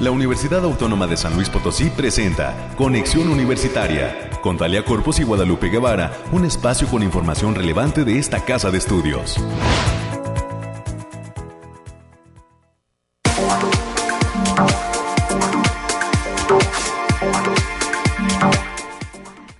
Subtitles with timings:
[0.00, 5.68] la Universidad Autónoma de San Luis Potosí presenta Conexión Universitaria con Talia Corpus y Guadalupe
[5.68, 9.36] Guevara, un espacio con información relevante de esta casa de estudios.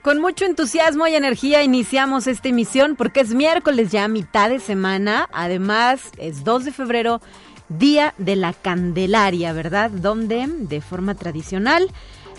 [0.03, 5.29] Con mucho entusiasmo y energía iniciamos esta emisión porque es miércoles ya mitad de semana,
[5.33, 7.21] además es 2 de febrero
[7.69, 9.91] Día de la Candelaria, ¿verdad?
[9.91, 11.91] Donde, de forma tradicional,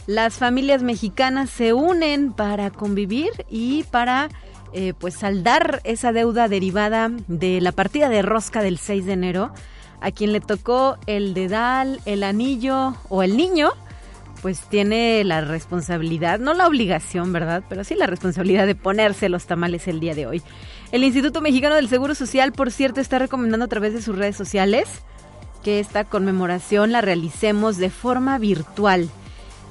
[0.05, 4.29] las familias mexicanas se unen para convivir y para
[4.73, 9.51] eh, pues saldar esa deuda derivada de la partida de rosca del 6 de enero.
[9.99, 13.71] A quien le tocó el dedal, el anillo o el niño,
[14.41, 17.63] pues tiene la responsabilidad, no la obligación, ¿verdad?
[17.67, 20.41] Pero sí la responsabilidad de ponerse los tamales el día de hoy.
[20.91, 24.37] El Instituto Mexicano del Seguro Social, por cierto, está recomendando a través de sus redes
[24.37, 24.87] sociales
[25.67, 29.09] que esta conmemoración la realicemos de forma virtual.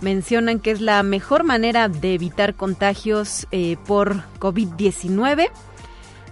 [0.02, 5.48] Mencionan que es la mejor manera de evitar contagios eh, por COVID-19,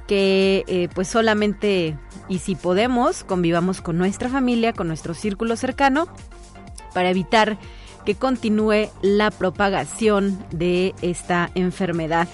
[0.06, 1.96] que eh, pues solamente
[2.28, 6.08] y si podemos convivamos con nuestra familia, con nuestro círculo cercano,
[6.92, 7.56] para evitar
[8.04, 12.28] que continúe la propagación de esta enfermedad.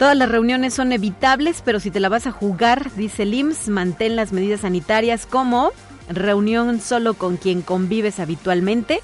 [0.00, 3.68] Todas las reuniones son evitables, pero si te la vas a jugar, dice el IMSS,
[3.68, 5.70] mantén las medidas sanitarias como
[6.10, 9.00] reunión solo con quien convives habitualmente,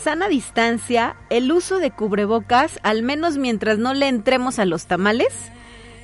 [0.00, 5.32] sana distancia, el uso de cubrebocas, al menos mientras no le entremos a los tamales,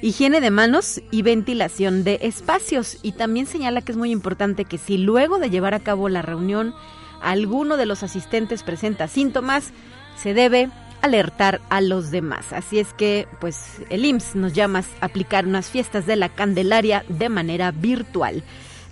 [0.01, 2.99] higiene de manos y ventilación de espacios.
[3.03, 6.23] Y también señala que es muy importante que si luego de llevar a cabo la
[6.23, 6.75] reunión
[7.21, 9.71] alguno de los asistentes presenta síntomas,
[10.17, 10.69] se debe
[11.03, 12.53] alertar a los demás.
[12.53, 17.05] Así es que, pues, el IMSS nos llama a aplicar unas fiestas de la Candelaria
[17.09, 18.43] de manera virtual.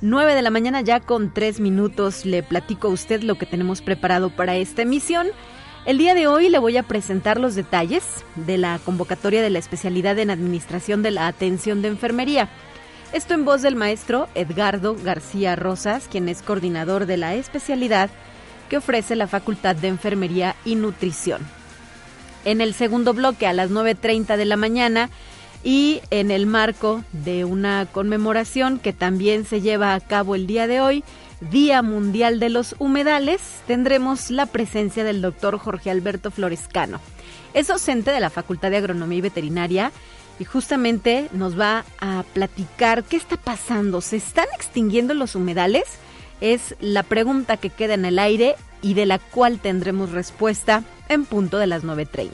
[0.03, 3.83] 9 de la mañana ya con 3 minutos le platico a usted lo que tenemos
[3.83, 5.27] preparado para esta emisión.
[5.85, 9.59] El día de hoy le voy a presentar los detalles de la convocatoria de la
[9.59, 12.49] especialidad en Administración de la Atención de Enfermería.
[13.13, 18.09] Esto en voz del maestro Edgardo García Rosas, quien es coordinador de la especialidad
[18.71, 21.47] que ofrece la Facultad de Enfermería y Nutrición.
[22.47, 25.11] En el segundo bloque, a las 9.30 de la mañana,
[25.63, 30.67] y en el marco de una conmemoración que también se lleva a cabo el día
[30.67, 31.05] de hoy,
[31.51, 37.01] Día Mundial de los Humedales, tendremos la presencia del doctor Jorge Alberto Florescano.
[37.55, 39.93] Es docente de la Facultad de Agronomía y Veterinaria
[40.39, 44.01] y justamente nos va a platicar qué está pasando.
[44.01, 45.85] ¿Se están extinguiendo los humedales?
[46.41, 51.25] Es la pregunta que queda en el aire y de la cual tendremos respuesta en
[51.25, 52.31] punto de las 9.30.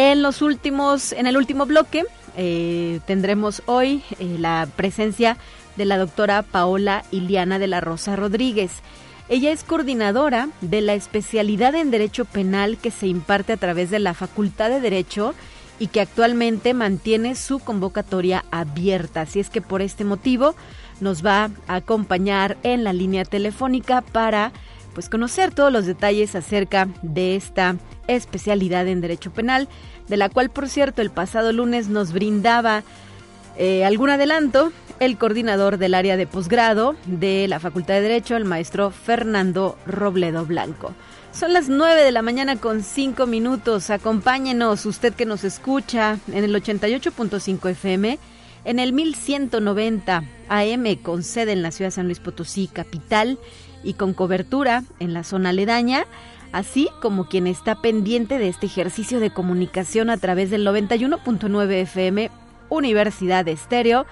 [0.00, 2.04] En los últimos, en el último bloque,
[2.36, 5.36] eh, tendremos hoy eh, la presencia
[5.74, 8.70] de la doctora Paola Iliana de la Rosa Rodríguez.
[9.28, 13.98] Ella es coordinadora de la especialidad en Derecho Penal que se imparte a través de
[13.98, 15.34] la Facultad de Derecho
[15.80, 19.22] y que actualmente mantiene su convocatoria abierta.
[19.22, 20.54] Así es que por este motivo
[21.00, 24.52] nos va a acompañar en la línea telefónica para
[24.94, 27.76] pues conocer todos los detalles acerca de esta
[28.06, 29.68] especialidad en Derecho Penal,
[30.08, 32.82] de la cual, por cierto, el pasado lunes nos brindaba
[33.56, 38.44] eh, algún adelanto el coordinador del área de posgrado de la Facultad de Derecho, el
[38.44, 40.94] maestro Fernando Robledo Blanco.
[41.32, 43.90] Son las 9 de la mañana con 5 minutos.
[43.90, 48.18] Acompáñenos, usted que nos escucha en el 88.5 FM,
[48.64, 53.38] en el 1190 AM con sede en la ciudad de San Luis Potosí, capital,
[53.82, 56.06] y con cobertura en la zona aledaña
[56.52, 62.30] así como quien está pendiente de este ejercicio de comunicación a través del 91.9 FM
[62.70, 64.06] Universidad de Estéreo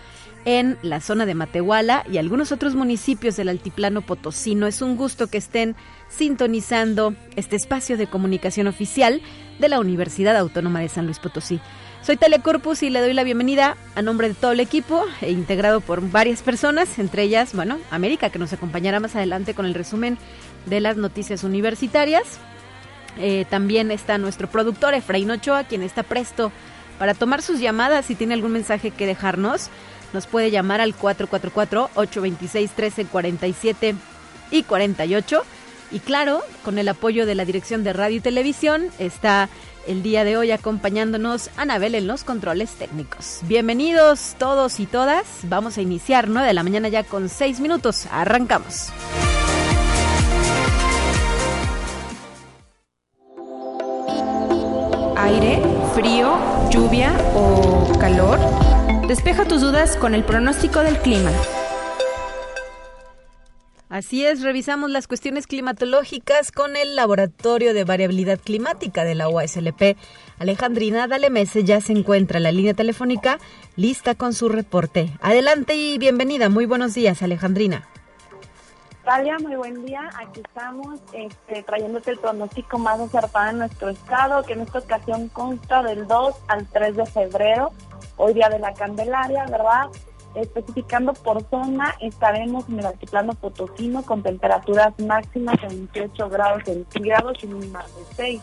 [0.45, 4.67] en la zona de Matehuala y algunos otros municipios del altiplano potosino.
[4.67, 5.75] Es un gusto que estén
[6.09, 9.21] sintonizando este espacio de comunicación oficial
[9.59, 11.61] de la Universidad Autónoma de San Luis Potosí.
[12.07, 15.81] Soy Telecorpus y le doy la bienvenida a nombre de todo el equipo, e integrado
[15.81, 20.17] por varias personas, entre ellas, bueno, América, que nos acompañará más adelante con el resumen
[20.67, 22.23] de las noticias universitarias.
[23.19, 26.53] Eh, también está nuestro productor Efraín Ochoa, quien está presto
[27.01, 28.07] para tomar sus llamadas.
[28.07, 29.69] Si tiene algún mensaje que dejarnos,
[30.13, 33.97] nos puede llamar al 444-826-1347
[34.53, 35.43] y 48.
[35.91, 39.49] Y claro, con el apoyo de la Dirección de Radio y Televisión, está
[39.87, 43.41] el día de hoy acompañándonos Anabel en los controles técnicos.
[43.43, 45.25] Bienvenidos todos y todas.
[45.45, 48.07] Vamos a iniciar 9 de la mañana ya con 6 minutos.
[48.11, 48.93] Arrancamos.
[55.27, 55.61] aire,
[55.95, 56.39] frío,
[56.71, 58.39] lluvia o calor?
[59.09, 61.31] Despeja tus dudas con el pronóstico del clima.
[63.89, 69.97] Así es, revisamos las cuestiones climatológicas con el Laboratorio de Variabilidad Climática de la UASLP.
[70.41, 73.39] Alejandrina Dalemese ya se encuentra en la línea telefónica
[73.77, 75.13] lista con su reporte.
[75.21, 76.49] Adelante y bienvenida.
[76.49, 77.87] Muy buenos días, Alejandrina.
[79.05, 80.11] Talia, muy buen día.
[80.19, 85.29] Aquí estamos este, trayéndote el pronóstico más acertado en nuestro estado, que en esta ocasión
[85.29, 87.71] consta del 2 al 3 de febrero,
[88.17, 89.91] hoy día de la Candelaria, ¿verdad?
[90.37, 97.43] Especificando por zona, estaremos en el altiplano potosino con temperaturas máximas de 28 grados centígrados
[97.43, 98.43] y mínimas de 6.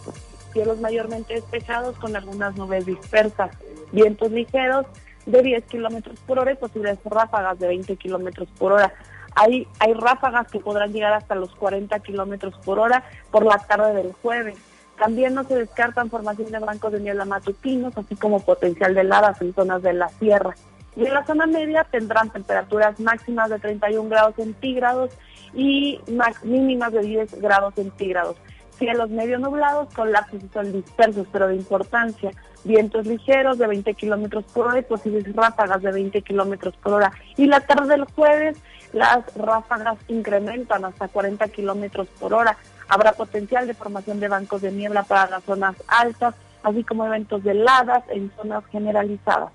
[0.54, 3.52] Cielos mayormente despejados con algunas nubes dispersas.
[3.92, 4.88] Vientos ligeros
[5.28, 8.92] de 10 kilómetros por hora y posibles ráfagas de 20 kilómetros por hora.
[9.36, 13.94] Hay, hay ráfagas que podrán llegar hasta los 40 kilómetros por hora por la tarde
[13.94, 14.58] del jueves.
[14.98, 19.40] También no se descartan formación de bancos de niebla matutinos, así como potencial de heladas
[19.44, 20.56] en zonas de la sierra.
[20.96, 25.12] Y en la zona media tendrán temperaturas máximas de 31 grados centígrados
[25.54, 26.00] y
[26.44, 28.38] mínimas de 10 grados centígrados.
[28.78, 32.32] Cielos medio nublados con lapsos y sol dispersos, pero de importancia.
[32.64, 37.12] Vientos ligeros de 20 kilómetros por hora y posibles ráfagas de 20 kilómetros por hora.
[37.38, 38.58] Y la tarde del jueves,
[38.94, 42.58] las ráfagas incrementan hasta 40 kilómetros por hora.
[42.90, 47.44] Habrá potencial de formación de bancos de niebla para las zonas altas, así como eventos
[47.44, 49.52] de heladas en zonas generalizadas.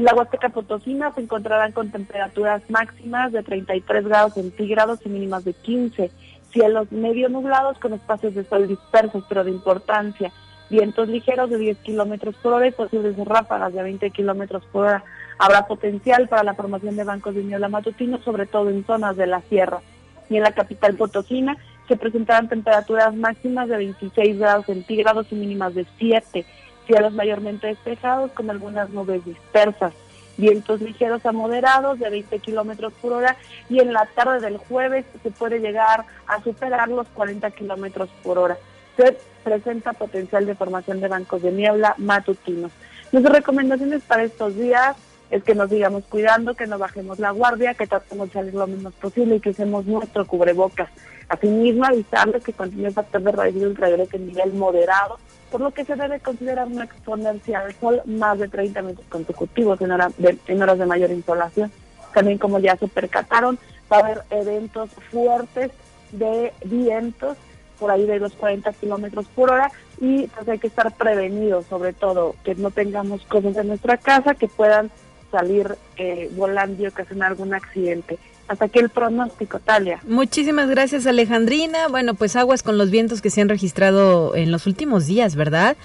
[0.00, 5.44] En la Huasteca Potosina se encontrarán con temperaturas máximas de 33 grados centígrados y mínimas
[5.44, 6.10] de 15.
[6.50, 10.32] Cielos medio nublados con espacios de sol dispersos, pero de importancia.
[10.70, 15.04] Vientos ligeros de 10 kilómetros por hora y posibles ráfagas de 20 kilómetros por hora.
[15.38, 19.26] Habrá potencial para la formación de bancos de niebla matutinos, sobre todo en zonas de
[19.26, 19.82] la sierra.
[20.30, 21.58] Y en la capital potosina
[21.88, 26.46] se presentarán temperaturas máximas de 26 grados centígrados y mínimas de 7
[26.90, 29.92] cielos mayormente despejados con algunas nubes dispersas,
[30.36, 33.36] vientos ligeros a moderados de 20 kilómetros por hora
[33.68, 38.38] y en la tarde del jueves se puede llegar a superar los 40 kilómetros por
[38.38, 38.58] hora.
[38.96, 42.72] Se presenta potencial de formación de bancos de niebla matutinos.
[43.12, 44.96] Nuestras recomendaciones para estos días
[45.30, 48.66] es que nos sigamos cuidando, que no bajemos la guardia, que tratemos de salir lo
[48.66, 50.90] menos posible y que usemos nuestro cubrebocas.
[51.28, 55.18] Asimismo, avisarles que continúe el factor de radiación ultravioleta en nivel moderado
[55.50, 59.80] por lo que se debe considerar no exponerse al sol más de 30 minutos consecutivos
[59.80, 61.72] en, horas de mayor insolación.
[62.14, 63.58] También como ya se percataron,
[63.92, 65.70] va a haber eventos fuertes
[66.12, 67.36] de vientos
[67.78, 71.92] por ahí de los 40 kilómetros por hora y pues hay que estar prevenidos, sobre
[71.92, 74.90] todo que no tengamos cosas en nuestra casa que puedan
[75.30, 78.18] salir eh, volando y ocasionar algún accidente.
[78.50, 80.00] Hasta aquí el pronóstico, Talia.
[80.08, 81.86] Muchísimas gracias, Alejandrina.
[81.86, 85.76] Bueno, pues aguas con los vientos que se han registrado en los últimos días, ¿verdad?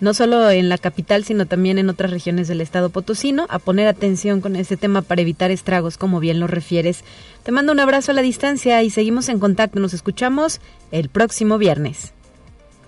[0.00, 3.44] No solo en la capital, sino también en otras regiones del estado potosino.
[3.50, 7.04] A poner atención con este tema para evitar estragos, como bien lo refieres.
[7.42, 9.78] Te mando un abrazo a la distancia y seguimos en contacto.
[9.78, 10.62] Nos escuchamos
[10.92, 12.14] el próximo viernes.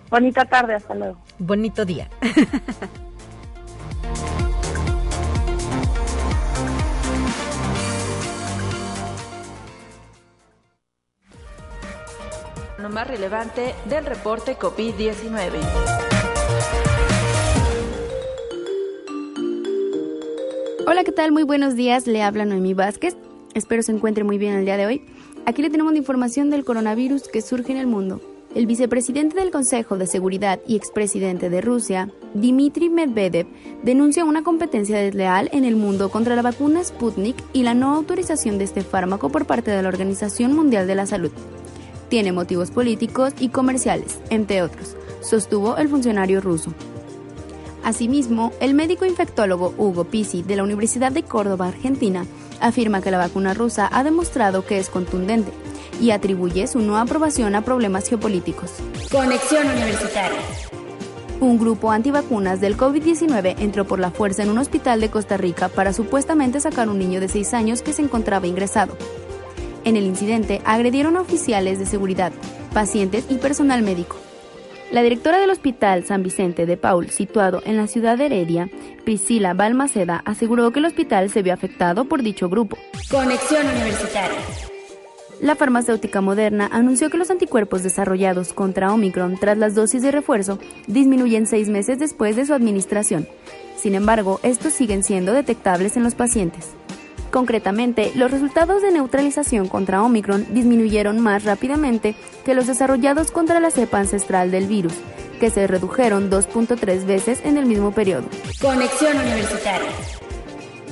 [0.08, 1.18] Bonita tarde, hasta luego.
[1.38, 2.08] Bonito día.
[12.88, 15.50] más relevante del reporte COVID-19.
[20.86, 21.32] Hola, ¿qué tal?
[21.32, 22.06] Muy buenos días.
[22.06, 23.16] Le habla Noemí Vázquez.
[23.54, 25.02] Espero se encuentre muy bien el día de hoy.
[25.46, 28.20] Aquí le tenemos la información del coronavirus que surge en el mundo.
[28.55, 33.46] El vicepresidente del Consejo de Seguridad y expresidente de Rusia, Dmitry Medvedev,
[33.82, 38.56] denuncia una competencia desleal en el mundo contra la vacuna Sputnik y la no autorización
[38.56, 41.32] de este fármaco por parte de la Organización Mundial de la Salud
[42.08, 46.72] tiene motivos políticos y comerciales, entre otros, sostuvo el funcionario ruso.
[47.84, 52.27] Asimismo, el médico infectólogo Hugo Pisi de la Universidad de Córdoba, Argentina,
[52.60, 55.53] afirma que la vacuna rusa ha demostrado que es contundente
[56.01, 58.72] y atribuye su no aprobación a problemas geopolíticos.
[59.10, 60.41] Conexión Universitaria.
[61.39, 65.69] Un grupo antivacunas del COVID-19 entró por la fuerza en un hospital de Costa Rica
[65.69, 68.96] para supuestamente sacar un niño de 6 años que se encontraba ingresado.
[69.86, 72.32] En el incidente agredieron a oficiales de seguridad,
[72.74, 74.16] pacientes y personal médico.
[74.90, 78.69] La directora del Hospital San Vicente de Paul, situado en la ciudad de Heredia,
[79.05, 82.76] Priscila Balmaceda, aseguró que el hospital se vio afectado por dicho grupo.
[83.08, 84.36] Conexión Universitaria.
[85.40, 90.58] La farmacéutica Moderna anunció que los anticuerpos desarrollados contra Omicron tras las dosis de refuerzo
[90.88, 93.28] disminuyen seis meses después de su administración.
[93.76, 96.74] Sin embargo, estos siguen siendo detectables en los pacientes.
[97.30, 102.14] Concretamente, los resultados de neutralización contra Omicron disminuyeron más rápidamente
[102.44, 104.94] que los desarrollados contra la cepa ancestral del virus,
[105.40, 108.26] que se redujeron 2.3 veces en el mismo periodo.
[108.60, 109.90] Conexión Universitaria.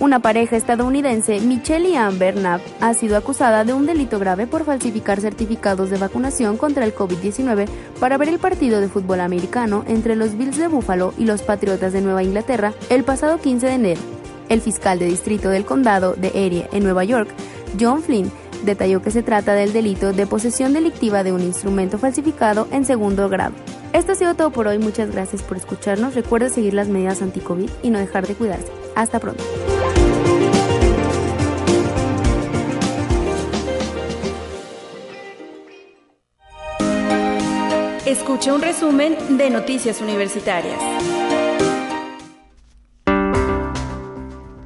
[0.00, 4.64] Una pareja estadounidense, Michelle y Amber Knapp, ha sido acusada de un delito grave por
[4.64, 7.68] falsificar certificados de vacunación contra el COVID-19
[8.00, 11.92] para ver el partido de fútbol americano entre los Bills de Buffalo y los Patriotas
[11.92, 14.23] de Nueva Inglaterra el pasado 15 de enero.
[14.48, 17.28] El fiscal de distrito del condado de Erie, en Nueva York,
[17.78, 18.30] John Flynn,
[18.64, 23.28] detalló que se trata del delito de posesión delictiva de un instrumento falsificado en segundo
[23.28, 23.54] grado.
[23.92, 26.14] Esto ha sido todo por hoy, muchas gracias por escucharnos.
[26.14, 28.72] Recuerda seguir las medidas anti-COVID y no dejar de cuidarse.
[28.94, 29.44] Hasta pronto.
[38.04, 40.78] Escucha un resumen de Noticias Universitarias.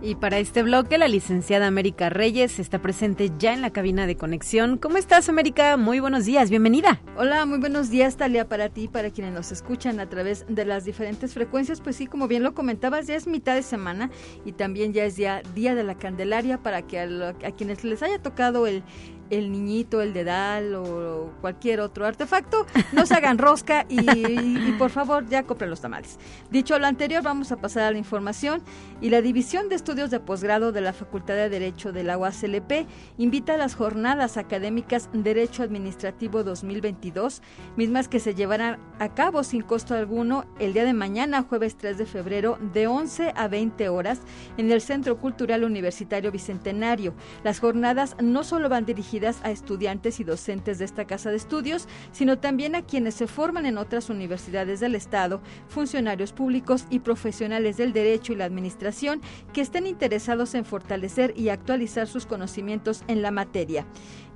[0.09, 4.17] Y para este bloque, la licenciada América Reyes está presente ya en la cabina de
[4.17, 4.79] conexión.
[4.79, 5.77] ¿Cómo estás, América?
[5.77, 7.03] Muy buenos días, bienvenida.
[7.19, 10.65] Hola, muy buenos días, Talia, para ti y para quienes nos escuchan a través de
[10.65, 11.83] las diferentes frecuencias.
[11.83, 14.11] Pues sí, como bien lo comentabas, ya es mitad de semana
[14.47, 18.19] y también ya es ya Día de la Candelaria para que a quienes les haya
[18.19, 18.85] tocado el
[19.30, 25.26] el niñito, el dedal o cualquier otro artefacto, no se hagan rosca y, por favor
[25.28, 26.18] ya compren los tamales.
[26.50, 28.62] Dicho lo anterior, vamos a pasar a la información
[29.00, 32.87] y la División de Estudios de Posgrado de la Facultad de Derecho de la UASLP
[33.18, 37.42] invita a las jornadas académicas Derecho Administrativo 2022,
[37.76, 41.99] mismas que se llevarán a cabo sin costo alguno el día de mañana, jueves 3
[41.99, 44.20] de febrero, de 11 a 20 horas
[44.56, 47.14] en el Centro Cultural Universitario Bicentenario.
[47.44, 51.88] Las jornadas no solo van dirigidas a estudiantes y docentes de esta casa de estudios,
[52.12, 57.76] sino también a quienes se forman en otras universidades del Estado, funcionarios públicos y profesionales
[57.76, 59.20] del derecho y la administración
[59.52, 63.87] que estén interesados en fortalecer y actualizar sus conocimientos en la materia.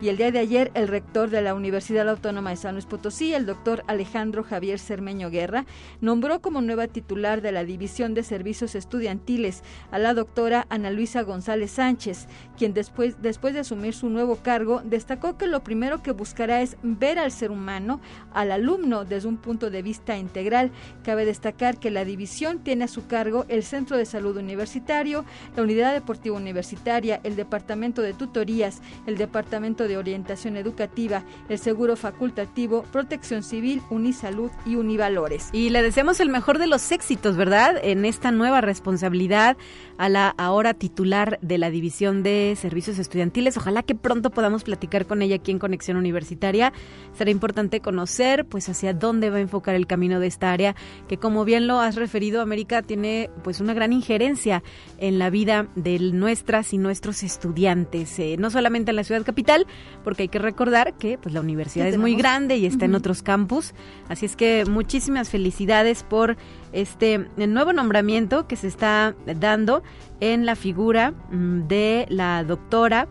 [0.02, 3.34] Y el día de ayer, el rector de la Universidad Autónoma de San Luis Potosí,
[3.34, 5.64] el doctor Alejandro Javier Cermeño Guerra,
[6.00, 11.22] nombró como nueva titular de la División de Servicios Estudiantiles a la doctora Ana Luisa
[11.22, 12.26] González Sánchez,
[12.58, 16.76] quien después, después de asumir su nuevo cargo, destacó que lo primero que buscará es
[16.82, 18.00] ver al ser humano,
[18.34, 20.72] al alumno, desde un punto de vista integral.
[21.04, 25.62] Cabe destacar que la división tiene a su cargo el Centro de Salud Universitario, la
[25.62, 32.82] Unidad Deportiva Universitaria, el Departamento de Tutorías, el Departamento de Orientación Educativa, el Seguro Facultativo,
[32.92, 35.48] Protección Civil, Unisalud y Univalores.
[35.52, 37.76] Y le deseamos el mejor de los éxitos, ¿verdad?
[37.82, 39.56] En esta nueva responsabilidad
[39.98, 43.56] a la ahora titular de la División de Servicios Estudiantiles.
[43.56, 46.72] Ojalá que pronto podamos platicar con ella aquí en Conexión Universitaria.
[47.16, 50.74] Será importante conocer pues hacia dónde va a enfocar el camino de esta área,
[51.08, 54.62] que como bien lo has referido, América tiene pues una gran injerencia
[54.98, 59.66] en la vida de nuestras y nuestros estudiantes, eh, no solamente en la ciudad capital,
[60.04, 63.22] porque hay que recordar que pues la universidad es muy grande y está en otros
[63.22, 63.74] campus,
[64.08, 66.36] así es que muchísimas felicidades por
[66.72, 69.82] este nuevo nombramiento que se está dando
[70.20, 73.08] en la figura mm, de la doctora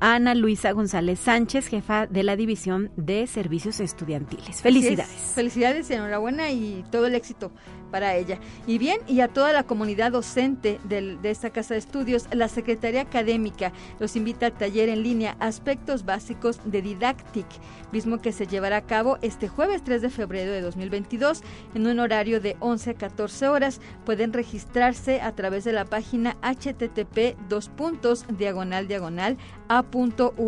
[0.00, 4.60] Ana Luisa González Sánchez, jefa de la División de Servicios Estudiantiles.
[4.60, 5.32] Felicidades.
[5.34, 7.52] Felicidades enhorabuena y todo el éxito
[7.94, 8.40] para ella.
[8.66, 13.02] Y bien, y a toda la comunidad docente de esta casa de estudios, la Secretaría
[13.02, 13.70] Académica
[14.00, 17.46] los invita al taller en línea Aspectos Básicos de Didactic,
[17.92, 21.42] mismo que se llevará a cabo este jueves 3 de febrero de 2022
[21.76, 23.80] en un horario de 11 a 14 horas.
[24.04, 29.36] Pueden registrarse a través de la página http dos puntos diagonal diagonal
[29.68, 30.38] a.uaslp.mx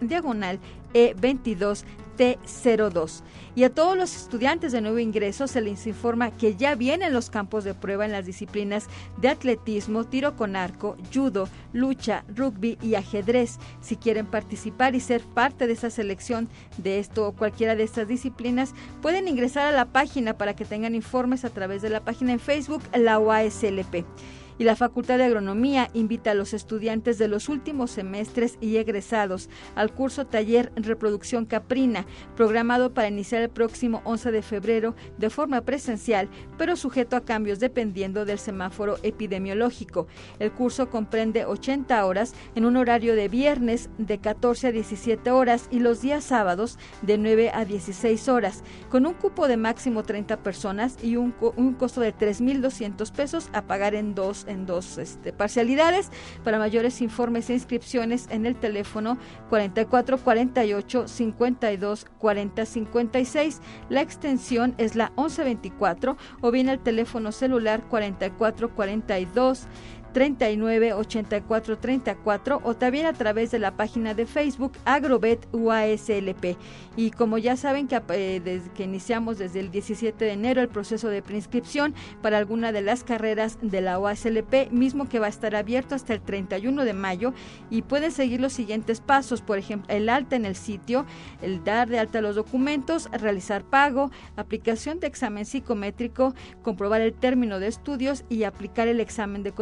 [0.00, 0.60] diagonal
[0.94, 1.84] E22
[2.20, 3.22] T02.
[3.54, 7.30] Y a todos los estudiantes de nuevo ingreso se les informa que ya vienen los
[7.30, 8.86] campos de prueba en las disciplinas
[9.16, 13.58] de atletismo, tiro con arco, judo, lucha, rugby y ajedrez.
[13.80, 18.06] Si quieren participar y ser parte de esa selección de esto o cualquiera de estas
[18.06, 22.32] disciplinas, pueden ingresar a la página para que tengan informes a través de la página
[22.32, 24.04] en Facebook, la UASLP
[24.60, 29.48] y la Facultad de Agronomía invita a los estudiantes de los últimos semestres y egresados
[29.74, 32.04] al curso taller Reproducción Caprina,
[32.36, 37.58] programado para iniciar el próximo 11 de febrero de forma presencial, pero sujeto a cambios
[37.58, 40.08] dependiendo del semáforo epidemiológico.
[40.38, 45.68] El curso comprende 80 horas en un horario de viernes de 14 a 17 horas
[45.70, 50.42] y los días sábados de 9 a 16 horas, con un cupo de máximo 30
[50.42, 51.32] personas y un,
[51.78, 56.10] costo de 3.200 pesos a pagar en dos en dos este, parcialidades.
[56.44, 63.60] Para mayores informes e inscripciones en el teléfono 44 48 52 40 56.
[63.88, 69.66] La extensión es la 1124 o bien el teléfono celular 44 42
[70.12, 76.56] 39 84 34 o también a través de la página de Facebook Agrobet UASLP.
[76.96, 80.68] Y como ya saben que eh, desde que iniciamos desde el 17 de enero el
[80.68, 85.30] proceso de preinscripción para alguna de las carreras de la UASLP, mismo que va a
[85.30, 87.32] estar abierto hasta el 31 de mayo
[87.70, 91.06] y pueden seguir los siguientes pasos, por ejemplo, el alta en el sitio,
[91.42, 97.58] el dar de alta los documentos, realizar pago, aplicación de examen psicométrico, comprobar el término
[97.58, 99.52] de estudios y aplicar el examen de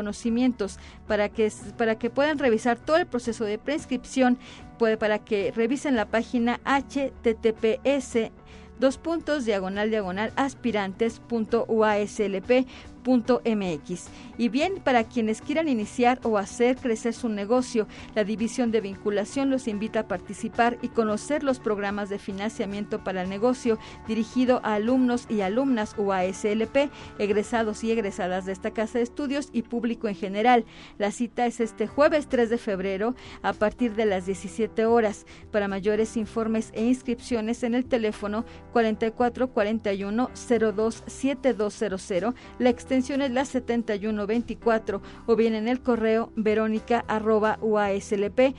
[1.06, 4.38] para que, para que puedan revisar todo el proceso de prescripción,
[4.78, 8.30] puede, para que revisen la página https
[8.78, 12.66] dos puntos diagonal diagonal aspirantes.uaslp
[13.04, 18.80] mx Y bien, para quienes quieran iniciar o hacer crecer su negocio, la División de
[18.80, 24.60] Vinculación los invita a participar y conocer los programas de financiamiento para el negocio dirigido
[24.62, 30.08] a alumnos y alumnas UASLP, egresados y egresadas de esta casa de estudios y público
[30.08, 30.64] en general.
[30.98, 35.26] La cita es este jueves 3 de febrero a partir de las 17 horas.
[35.50, 45.02] Para mayores informes e inscripciones en el teléfono 4441 027200, la extensión extensión la 7124
[45.26, 48.54] o bien en el correo verónica arroba uaslp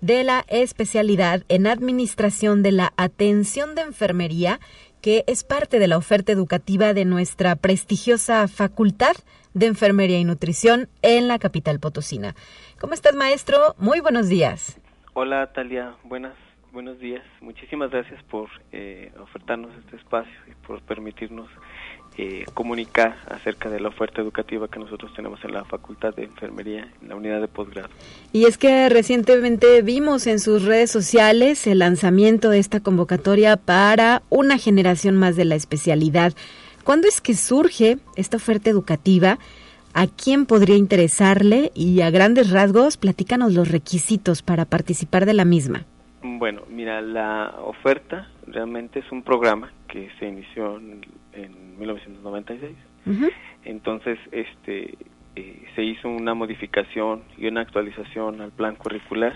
[0.00, 4.60] de la especialidad en Administración de la Atención de Enfermería,
[5.00, 9.16] que es parte de la oferta educativa de nuestra prestigiosa Facultad
[9.52, 12.36] de Enfermería y Nutrición en la capital potosina.
[12.78, 13.74] ¿Cómo estás, maestro?
[13.78, 14.78] Muy buenos días.
[15.14, 15.96] Hola, Talia.
[16.04, 16.45] Buenas
[16.76, 17.22] buenos días.
[17.40, 21.48] Muchísimas gracias por eh, ofertarnos este espacio y por permitirnos
[22.18, 26.86] eh, comunicar acerca de la oferta educativa que nosotros tenemos en la Facultad de Enfermería,
[27.00, 27.88] en la unidad de posgrado.
[28.34, 34.20] Y es que recientemente vimos en sus redes sociales el lanzamiento de esta convocatoria para
[34.28, 36.34] una generación más de la especialidad.
[36.84, 39.38] ¿Cuándo es que surge esta oferta educativa?
[39.94, 41.72] ¿A quién podría interesarle?
[41.74, 45.86] Y a grandes rasgos, platícanos los requisitos para participar de la misma.
[46.38, 51.00] Bueno, mira, la oferta realmente es un programa que se inició en,
[51.78, 52.72] 1996.
[53.64, 54.96] Entonces, este,
[55.36, 59.34] eh, se hizo una modificación y una actualización al plan curricular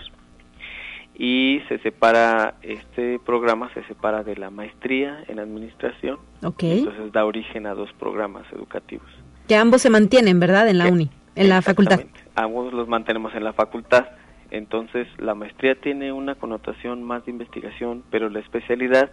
[1.14, 6.18] y se separa este programa se separa de la maestría en administración.
[6.42, 9.06] Entonces da origen a dos programas educativos.
[9.46, 10.68] Que ambos se mantienen, ¿verdad?
[10.68, 12.00] En la uni, en la facultad.
[12.34, 14.06] Ambos los mantenemos en la facultad
[14.50, 19.12] entonces, la maestría tiene una connotación más de investigación, pero la especialidad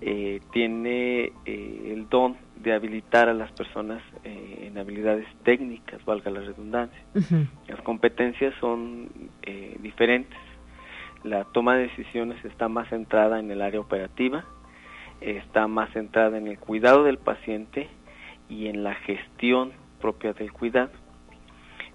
[0.00, 6.30] eh, tiene eh, el don de habilitar a las personas eh, en habilidades técnicas, valga
[6.30, 7.00] la redundancia.
[7.68, 9.08] Las competencias son
[9.80, 10.38] diferentes.
[11.22, 14.44] La toma de decisiones está más centrada en el área operativa,
[15.20, 17.88] está más centrada en el cuidado del paciente
[18.48, 20.90] y en la gestión propia del cuidado.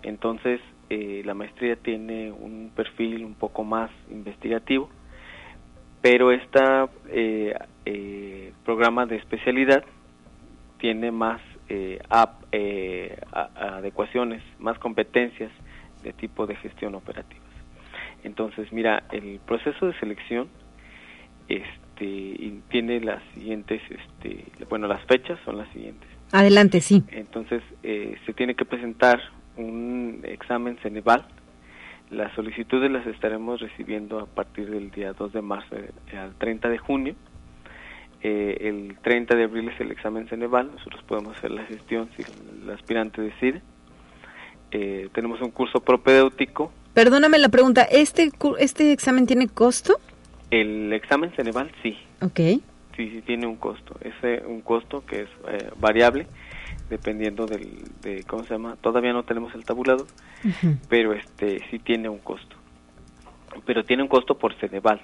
[0.04, 4.90] Entonces, eh, la maestría tiene un perfil un poco más investigativo,
[6.02, 6.60] pero este
[7.10, 9.84] eh, programa de especialidad
[10.80, 12.00] tiene más eh,
[13.56, 15.52] adecuaciones, más competencias
[16.04, 17.44] de tipo de gestión operativas.
[18.24, 20.48] Entonces, mira, el proceso de selección
[21.50, 26.08] este, tiene las siguientes, este, bueno, las fechas son las siguientes.
[26.32, 27.04] Adelante, sí.
[27.10, 29.22] Entonces, eh, se tiene que presentar
[29.58, 31.26] un examen Ceneval.
[32.10, 35.76] Las solicitudes las estaremos recibiendo a partir del día 2 de marzo
[36.14, 37.16] al 30 de junio.
[38.22, 40.72] Eh, el 30 de abril es el examen Ceneval.
[40.72, 43.62] Nosotros podemos hacer la gestión si el aspirante decide.
[44.72, 46.72] Eh, tenemos un curso propedéutico.
[46.94, 50.00] Perdóname la pregunta, ¿este, este examen tiene costo?
[50.50, 51.98] El examen Ceneval sí.
[52.22, 52.62] Ok.
[52.96, 53.96] Sí, sí tiene un costo.
[54.02, 54.14] Es
[54.48, 56.26] un costo que es eh, variable
[56.90, 58.78] dependiendo del, de, ¿cómo se llama?
[58.82, 60.08] Todavía no tenemos el tabulado,
[60.90, 62.56] pero este sí tiene un costo.
[63.66, 65.02] Pero tiene un costo por Ceneval,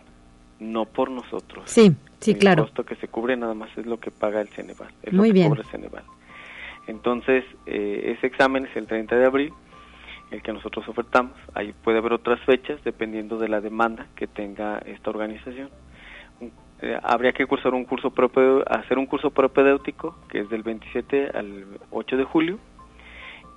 [0.60, 1.64] no por nosotros.
[1.70, 2.64] Sí, sí, claro.
[2.64, 4.90] El costo que se cubre nada más es lo que paga el Ceneval.
[5.02, 5.50] Es Muy lo que bien.
[5.50, 6.04] Cubre Ceneval.
[6.88, 9.54] Entonces, eh, ese examen es el 30 de abril,
[10.32, 11.34] el que nosotros ofertamos.
[11.54, 15.70] Ahí puede haber otras fechas dependiendo de la demanda que tenga esta organización.
[16.84, 21.30] Eh, habría que cursar un curso propio, hacer un curso propedéutico que es del 27
[21.34, 22.60] al 8 de julio,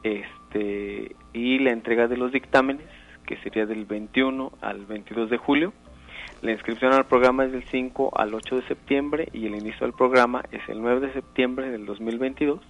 [0.05, 2.87] este y la entrega de los dictámenes
[3.27, 5.73] que sería del 21 al 22 de julio.
[6.41, 9.95] La inscripción al programa es del 5 al 8 de septiembre y el inicio del
[9.95, 12.61] programa es el 9 de septiembre del 2022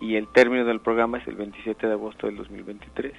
[0.00, 3.12] y el término del programa es el 27 de agosto del 2023.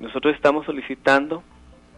[0.00, 1.44] Nosotros estamos solicitando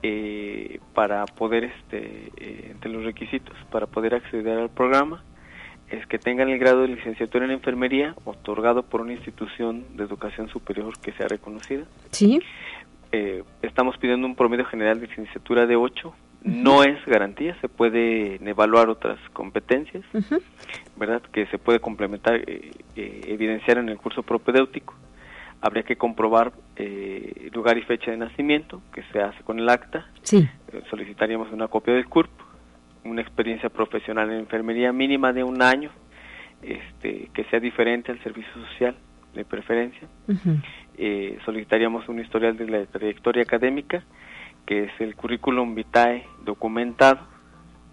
[0.07, 5.25] eh, para poder, este, eh, entre los requisitos, para poder acceder al programa,
[5.89, 10.51] es que tengan el grado de licenciatura en enfermería otorgado por una institución de educación
[10.51, 11.85] superior que sea reconocida.
[12.11, 12.39] Sí.
[13.13, 16.15] Eh, estamos pidiendo un promedio general de licenciatura de 8.
[16.43, 20.05] No es garantía, se pueden evaluar otras competencias,
[20.97, 21.23] ¿verdad?
[21.33, 24.95] Que se puede complementar, eh, eh, evidenciar en el curso propedéutico
[25.65, 30.07] habría que comprobar eh, lugar y fecha de nacimiento, que se hace con el acta.
[30.23, 30.47] Sí.
[30.71, 32.31] Eh, solicitaríamos una copia del CURP,
[33.05, 35.91] una experiencia profesional en enfermería mínima de un año,
[36.61, 38.95] este, que sea diferente al servicio social,
[39.33, 40.07] de preferencia.
[40.99, 44.05] eh, solicitaríamos un historial de la trayectoria académica,
[44.67, 47.21] que es el currículum vitae documentado,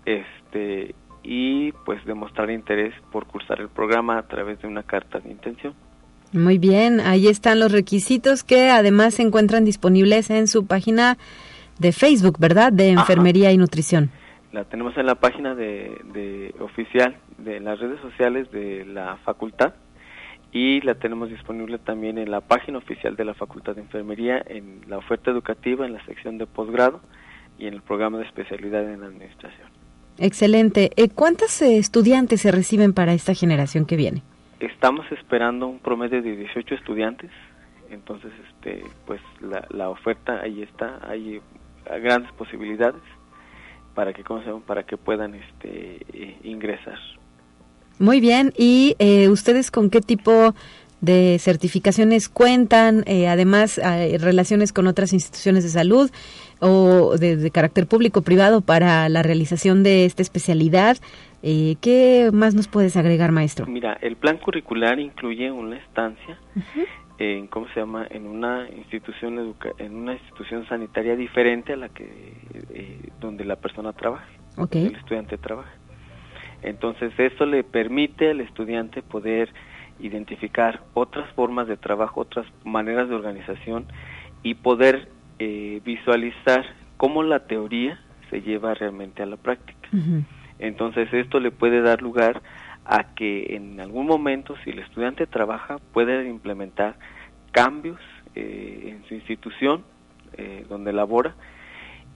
[0.05, 5.31] este, y pues demostrar interés por cursar el programa a través de una carta de
[5.31, 5.73] intención.
[6.33, 11.17] Muy bien, ahí están los requisitos que además se encuentran disponibles en su página
[11.79, 12.71] de Facebook, ¿verdad?
[12.71, 14.11] De Enfermería y Nutrición.
[14.53, 19.73] La tenemos en la página de, de oficial de las redes sociales de la facultad
[20.51, 24.81] y la tenemos disponible también en la página oficial de la Facultad de Enfermería en
[24.87, 26.99] la oferta educativa en la sección de posgrado
[27.57, 29.67] y en el programa de especialidad en administración.
[30.17, 30.91] Excelente.
[30.97, 34.23] Eh, ¿Cuántos eh, estudiantes se reciben para esta generación que viene?
[34.61, 37.31] Estamos esperando un promedio de 18 estudiantes,
[37.89, 41.41] entonces este pues la, la oferta ahí está, hay
[42.01, 43.01] grandes posibilidades
[43.95, 46.97] para que ¿cómo para que puedan este eh, ingresar.
[47.99, 48.53] Muy bien.
[48.57, 50.55] ¿Y eh, ustedes con qué tipo
[51.01, 53.03] de certificaciones cuentan?
[53.05, 56.09] Eh, además, eh, relaciones con otras instituciones de salud
[56.61, 60.97] o de, de carácter público privado para la realización de esta especialidad.
[61.43, 63.65] Eh, ¿Qué más nos puedes agregar, maestro?
[63.65, 66.39] Mira, el plan curricular incluye una estancia
[67.17, 71.89] en cómo se llama en una institución educa en una institución sanitaria diferente a la
[71.89, 72.33] que
[72.73, 74.75] eh, donde la persona trabaje, Ok.
[74.75, 75.71] el estudiante trabaja.
[76.61, 79.49] Entonces esto le permite al estudiante poder
[79.99, 83.85] identificar otras formas de trabajo, otras maneras de organización
[84.43, 85.09] y poder
[85.43, 86.63] eh, visualizar
[86.97, 87.99] cómo la teoría
[88.29, 89.89] se lleva realmente a la práctica.
[90.59, 92.43] Entonces esto le puede dar lugar
[92.85, 96.95] a que en algún momento, si el estudiante trabaja, pueda implementar
[97.51, 97.99] cambios
[98.35, 99.83] eh, en su institución
[100.37, 101.33] eh, donde labora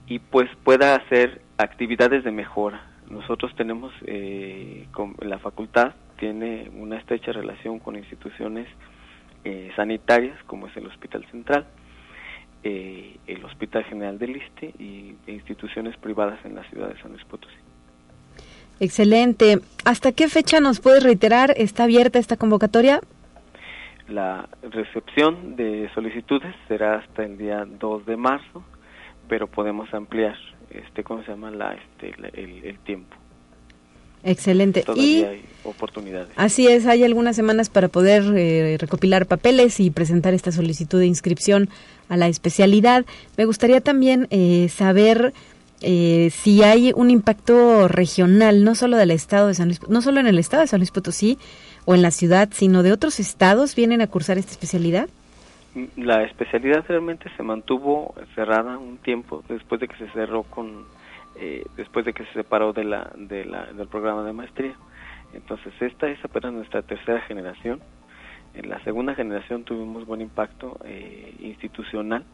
[0.06, 2.80] y pues pueda hacer actividades de mejora.
[3.10, 8.68] Nosotros tenemos, eh, con, la facultad tiene una estrecha relación con instituciones
[9.44, 11.66] eh, sanitarias como es el Hospital Central,
[12.68, 17.12] eh, el Hospital General del Liste y e instituciones privadas en la ciudad de San
[17.12, 17.54] Luis Potosí.
[18.80, 19.60] Excelente.
[19.84, 21.54] ¿Hasta qué fecha nos puedes reiterar?
[21.56, 23.00] ¿Está abierta esta convocatoria?
[24.08, 28.62] La recepción de solicitudes será hasta el día 2 de marzo,
[29.28, 30.36] pero podemos ampliar
[30.70, 33.16] este cómo se llama la este la- el, el tiempo.
[34.26, 34.82] Excelente.
[34.82, 36.28] Todavía y hay oportunidades.
[36.36, 41.06] así es, hay algunas semanas para poder eh, recopilar papeles y presentar esta solicitud de
[41.06, 41.68] inscripción
[42.08, 43.06] a la especialidad.
[43.36, 45.32] Me gustaría también eh, saber
[45.80, 50.18] eh, si hay un impacto regional, no solo del estado de San Luis, no solo
[50.18, 51.38] en el estado de San Luis Potosí
[51.84, 55.08] o en la ciudad, sino de otros estados vienen a cursar esta especialidad.
[55.96, 60.84] La especialidad realmente se mantuvo cerrada un tiempo después de que se cerró con,
[61.38, 64.74] eh, después de que se separó de la, de la, del programa de maestría.
[65.32, 67.80] Entonces esta es apenas nuestra tercera generación.
[68.54, 72.24] En la segunda generación tuvimos buen impacto eh, institucional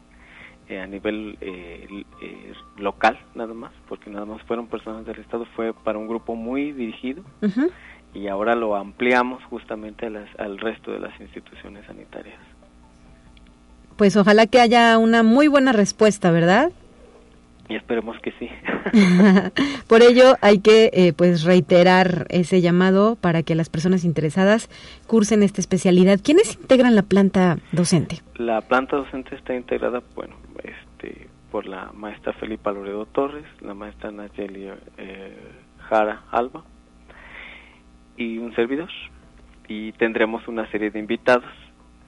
[0.69, 5.45] eh, a nivel eh, eh, local nada más, porque nada más fueron personas del Estado,
[5.57, 7.21] fue para un grupo muy dirigido
[8.13, 12.39] y ahora lo ampliamos justamente a las, al resto de las instituciones sanitarias.
[13.97, 16.71] Pues ojalá que haya una muy buena respuesta, ¿verdad?
[17.69, 18.49] Y esperemos que sí.
[19.87, 24.69] Por ello hay que eh, pues reiterar ese llamado para que las personas interesadas
[25.07, 26.19] cursen esta especialidad.
[26.21, 28.21] ¿Quiénes integran la planta docente?
[28.35, 34.11] La planta docente está integrada, bueno, este, por la maestra Felipa Loredo Torres, la maestra
[34.11, 35.37] Nayeli eh,
[35.89, 36.63] Jara Alba
[38.17, 38.89] y un servidor.
[39.69, 41.45] Y tendremos una serie de invitados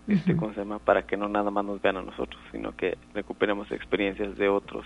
[0.07, 0.79] este, ¿cómo se llama?
[0.79, 4.85] para que no nada más nos vean a nosotros, sino que recuperemos experiencias de otros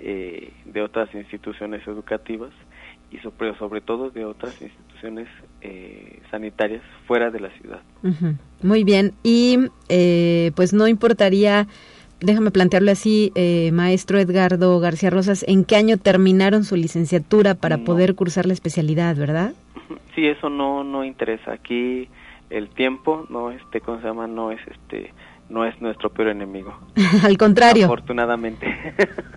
[0.00, 2.50] eh, de otras instituciones educativas
[3.10, 5.28] y sobre, sobre todo de otras instituciones
[5.60, 7.80] eh, sanitarias fuera de la ciudad.
[8.62, 9.58] Muy bien, y
[9.88, 11.66] eh, pues no importaría,
[12.20, 13.32] déjame plantearlo así,
[13.72, 19.16] maestro Edgardo García Rosas, ¿en qué año terminaron su licenciatura para poder cursar la especialidad,
[19.16, 19.52] verdad?
[20.14, 21.52] Sí, eso no, no interesa.
[21.52, 22.08] Aquí
[22.50, 24.26] el tiempo no, este, ¿cómo se llama?
[24.26, 25.12] No es este
[25.48, 26.78] no es nuestro peor enemigo.
[27.24, 27.86] Al contrario.
[27.86, 28.66] Afortunadamente.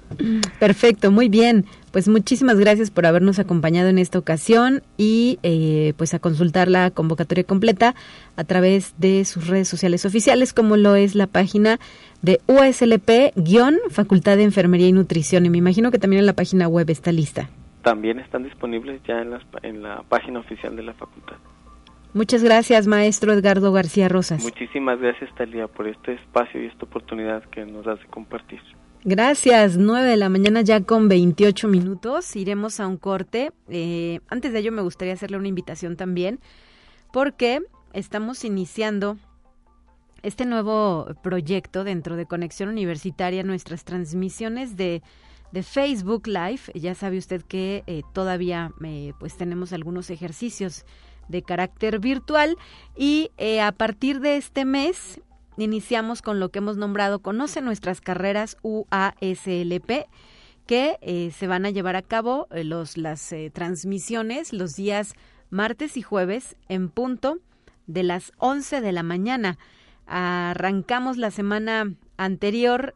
[0.60, 1.66] Perfecto, muy bien.
[1.92, 6.92] Pues muchísimas gracias por habernos acompañado en esta ocasión y eh, pues a consultar la
[6.92, 7.96] convocatoria completa
[8.36, 11.80] a través de sus redes sociales oficiales, como lo es la página
[12.22, 15.46] de USLP-Facultad de Enfermería y Nutrición.
[15.46, 17.50] Y me imagino que también en la página web está lista.
[17.84, 21.38] También están disponibles ya en, en la página oficial de la facultad.
[22.14, 24.44] Muchas gracias, maestro Edgardo García Rosas.
[24.44, 28.60] Muchísimas gracias, Talia, por este espacio y esta oportunidad que nos das de compartir.
[29.04, 32.36] Gracias, 9 de la mañana ya con 28 minutos.
[32.36, 33.52] Iremos a un corte.
[33.70, 36.40] Eh, antes de ello me gustaría hacerle una invitación también
[37.12, 37.62] porque
[37.94, 39.18] estamos iniciando
[40.22, 45.02] este nuevo proyecto dentro de Conexión Universitaria, nuestras transmisiones de,
[45.52, 46.62] de Facebook Live.
[46.76, 50.86] Ya sabe usted que eh, todavía eh, pues tenemos algunos ejercicios
[51.32, 52.58] de carácter virtual
[52.96, 55.22] y eh, a partir de este mes
[55.58, 60.08] iniciamos con lo que hemos nombrado Conoce nuestras carreras UASLP
[60.68, 65.14] que eh, se van a llevar a cabo eh, los, las transmisiones los días
[65.50, 67.40] martes y jueves en punto
[67.88, 69.58] de las 11 de la mañana.
[70.06, 72.94] Arrancamos la semana anterior,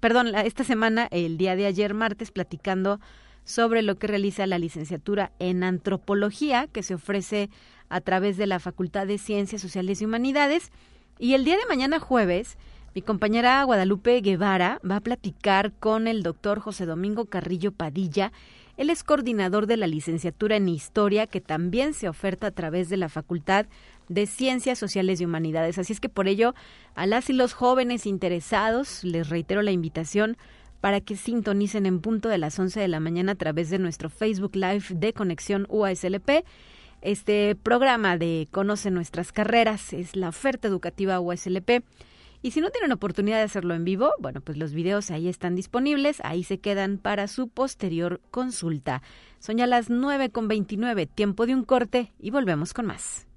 [0.00, 3.00] perdón, esta semana, el día de ayer martes, platicando
[3.44, 7.50] sobre lo que realiza la licenciatura en antropología que se ofrece
[7.88, 10.70] a través de la Facultad de Ciencias Sociales y Humanidades.
[11.18, 12.56] Y el día de mañana jueves,
[12.94, 18.32] mi compañera Guadalupe Guevara va a platicar con el doctor José Domingo Carrillo Padilla.
[18.76, 22.96] Él es coordinador de la licenciatura en Historia que también se oferta a través de
[22.96, 23.66] la Facultad
[24.08, 25.78] de Ciencias Sociales y Humanidades.
[25.78, 26.54] Así es que por ello,
[26.94, 30.36] a las y los jóvenes interesados, les reitero la invitación
[30.80, 34.10] para que sintonicen en punto de las 11 de la mañana a través de nuestro
[34.10, 36.44] Facebook Live de Conexión UASLP.
[37.02, 41.82] Este programa de Conoce nuestras carreras es la oferta educativa UASLP.
[42.42, 45.54] Y si no tienen oportunidad de hacerlo en vivo, bueno, pues los videos ahí están
[45.54, 49.02] disponibles, ahí se quedan para su posterior consulta.
[49.38, 53.29] Son ya las 9 con 29, tiempo de un corte y volvemos con más.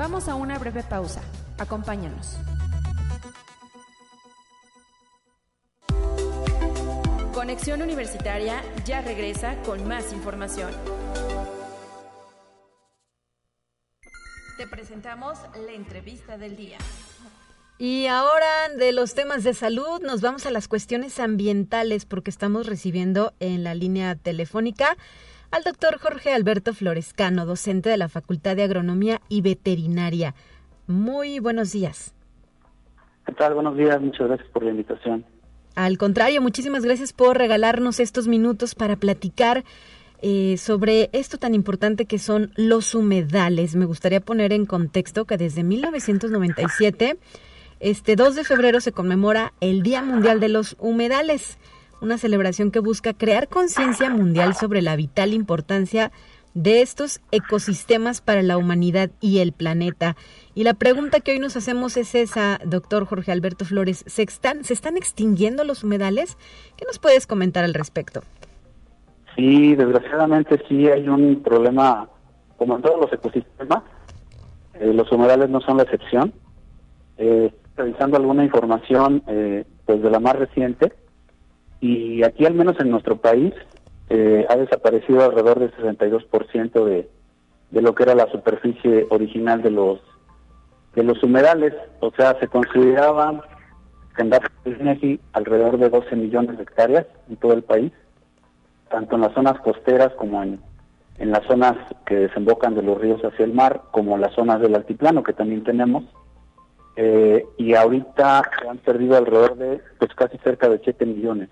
[0.00, 1.20] Vamos a una breve pausa.
[1.58, 2.38] Acompáñanos.
[7.34, 10.72] Conexión Universitaria ya regresa con más información.
[14.56, 16.78] Te presentamos la entrevista del día.
[17.76, 22.66] Y ahora de los temas de salud nos vamos a las cuestiones ambientales porque estamos
[22.66, 24.96] recibiendo en la línea telefónica
[25.50, 30.34] al doctor Jorge Alberto Florescano, docente de la Facultad de Agronomía y Veterinaria.
[30.86, 32.14] Muy buenos días.
[33.26, 33.54] ¿Qué tal?
[33.54, 35.24] Buenos días, muchas gracias por la invitación.
[35.74, 39.64] Al contrario, muchísimas gracias por regalarnos estos minutos para platicar
[40.22, 43.76] eh, sobre esto tan importante que son los humedales.
[43.76, 47.16] Me gustaría poner en contexto que desde 1997,
[47.80, 51.56] este 2 de febrero se conmemora el Día Mundial de los Humedales
[52.00, 56.10] una celebración que busca crear conciencia mundial sobre la vital importancia
[56.54, 60.16] de estos ecosistemas para la humanidad y el planeta.
[60.54, 64.64] Y la pregunta que hoy nos hacemos es esa, doctor Jorge Alberto Flores, ¿se están,
[64.64, 66.36] ¿se están extinguiendo los humedales?
[66.76, 68.22] ¿Qué nos puedes comentar al respecto?
[69.36, 72.08] Sí, desgraciadamente sí hay un problema,
[72.56, 73.84] como en todos los ecosistemas,
[74.74, 76.32] eh, los humedales no son la excepción.
[77.16, 80.92] Eh, revisando alguna información eh, pues de la más reciente,
[81.80, 83.54] y aquí al menos en nuestro país
[84.08, 87.08] eh, ha desaparecido alrededor del 62% de,
[87.70, 90.00] de lo que era la superficie original de los
[90.94, 93.42] de los humedales, o sea, se consideraban
[94.16, 97.92] en alrededor de 12 millones de hectáreas en todo el país,
[98.90, 100.60] tanto en las zonas costeras como en,
[101.18, 104.74] en las zonas que desembocan de los ríos hacia el mar, como las zonas del
[104.74, 106.04] altiplano que también tenemos.
[106.96, 111.48] Eh, y ahorita se han perdido alrededor de pues casi cerca de 7 millones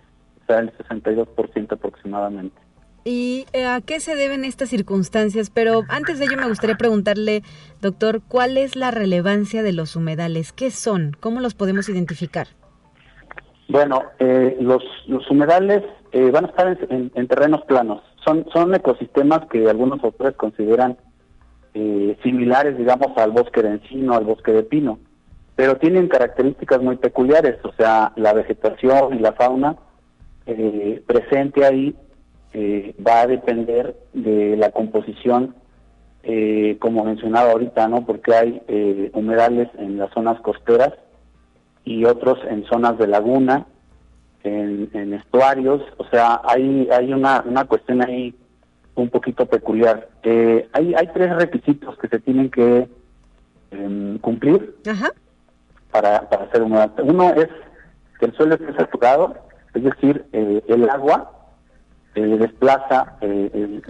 [0.48, 2.56] está el 62% aproximadamente.
[3.04, 5.50] ¿Y eh, a qué se deben estas circunstancias?
[5.50, 7.42] Pero antes de ello me gustaría preguntarle,
[7.80, 10.52] doctor, ¿cuál es la relevancia de los humedales?
[10.52, 11.16] ¿Qué son?
[11.20, 12.48] ¿Cómo los podemos identificar?
[13.68, 15.82] Bueno, eh, los, los humedales
[16.12, 18.02] eh, van a estar en, terrenos planos.
[18.24, 20.96] Son, son ecosistemas que algunos autores consideran
[22.24, 24.98] similares, digamos, al bosque de encino, al bosque de pino,
[25.54, 29.76] pero tienen características muy peculiares, o sea, la vegetación y la fauna
[30.50, 31.94] eh, presente ahí
[32.54, 35.54] eh, va a depender de la composición,
[36.22, 38.06] eh, como mencionaba ahorita, ¿no?
[38.06, 40.94] Porque hay humedales en las zonas costeras
[41.84, 43.66] y otros en zonas de laguna,
[44.42, 48.34] en, estuarios, o sea, hay, hay una, una cuestión ahí
[48.94, 50.08] un poquito peculiar.
[50.72, 52.88] hay, hay tres requisitos que se tienen que
[53.70, 54.76] em, cumplir
[55.90, 57.48] Para, para hacer un Uno es
[58.18, 61.31] que el suelo esté saturado, es decir, eh, el agua
[62.14, 63.81] eh, desplaza eh,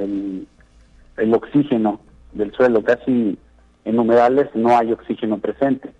[1.16, 2.00] el, oxígeno
[2.32, 3.38] del suelo, casi
[3.84, 5.92] en humedales no hay oxígeno presente.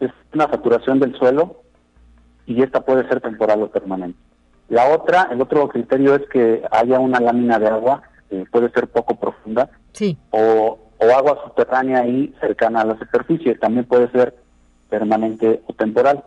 [0.00, 1.62] Es una saturación del suelo
[2.46, 4.18] y esta puede ser temporal o permanente.
[4.68, 8.02] La otra, el otro criterio es que haya una lámina de agua,
[8.50, 10.16] puede ser poco profunda, sí.
[10.30, 14.34] o, o agua subterránea ahí cercana a la superficie, también puede ser
[14.88, 16.22] permanente o temporal.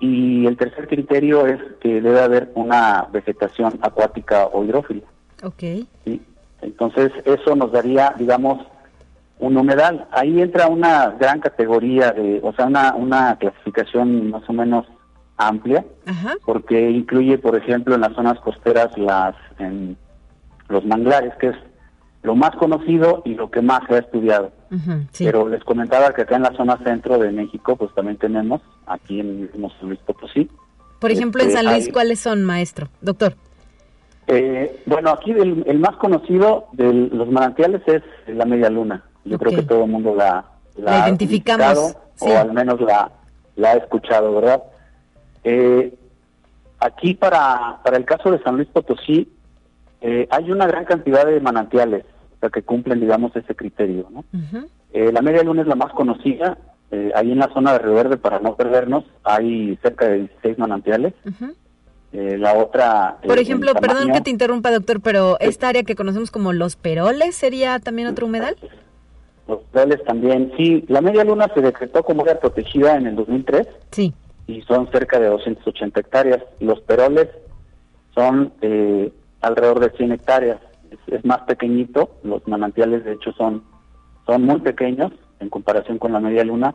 [0.00, 5.02] Y el tercer criterio es que debe haber una vegetación acuática o hidrófila.
[5.42, 5.62] Ok.
[6.62, 8.64] Entonces, eso nos daría, digamos,
[9.38, 10.06] un humedal.
[10.10, 14.86] Ahí entra una gran categoría, de, o sea, una, una clasificación más o menos
[15.36, 15.84] amplia,
[16.44, 19.96] porque incluye, por ejemplo, en las zonas costeras las en
[20.68, 21.56] los manglares, que es
[22.22, 24.52] lo más conocido y lo que más se ha estudiado.
[25.18, 29.20] Pero les comentaba que acá en la zona centro de México, pues también tenemos, aquí
[29.20, 30.50] en San Luis Potosí.
[30.98, 32.88] Por ejemplo, en este, San Luis, ¿cuáles son, maestro?
[33.00, 33.34] Doctor.
[34.26, 39.04] Eh, bueno, aquí el, más conocido de los manantiales es la media luna.
[39.24, 40.44] Yo creo que todo el mundo la,
[40.76, 41.96] la, identificamos.
[42.20, 43.10] O al menos la,
[43.56, 44.62] la ha escuchado, ¿verdad?
[45.44, 45.94] Eh,
[46.80, 49.32] aquí para, para el caso de San Luis Potosí,
[50.00, 52.04] eh, hay una gran cantidad de manantiales
[52.52, 54.08] que cumplen, digamos, ese criterio.
[54.10, 54.24] ¿no?
[54.92, 56.56] Eh, la media luna es la más conocida.
[56.90, 60.58] Eh, ahí en la zona de Río Verde, para no perdernos, hay cerca de 16
[60.58, 61.14] manantiales.
[62.12, 63.18] la otra...
[63.26, 67.34] Por ejemplo, perdón que te interrumpa, doctor, pero esta área que conocemos como Los Peroles,
[67.34, 68.56] ¿sería también otro humedal?
[69.48, 70.84] Los Peroles también, sí.
[70.88, 73.66] La media luna se decretó como área protegida en el 2003.
[73.90, 74.14] Sí.
[74.46, 76.42] Y son cerca de 280 hectáreas.
[76.60, 77.28] Los Peroles
[78.14, 80.58] son eh, alrededor de 100 hectáreas.
[81.06, 83.62] Es, más pequeñito, los manantiales de hecho son,
[84.26, 86.74] son muy pequeños en comparación con la media luna,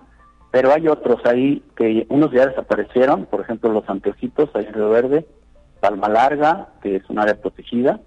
[0.52, 4.90] pero hay otros ahí que unos ya desaparecieron, por ejemplo los anteojitos, ahí en Río
[4.90, 5.26] Verde,
[5.80, 8.00] Palma Larga, que es un área protegida,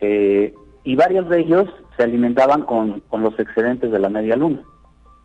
[0.00, 4.62] eh, y varios de ellos se alimentaban con, con los excedentes de la media luna.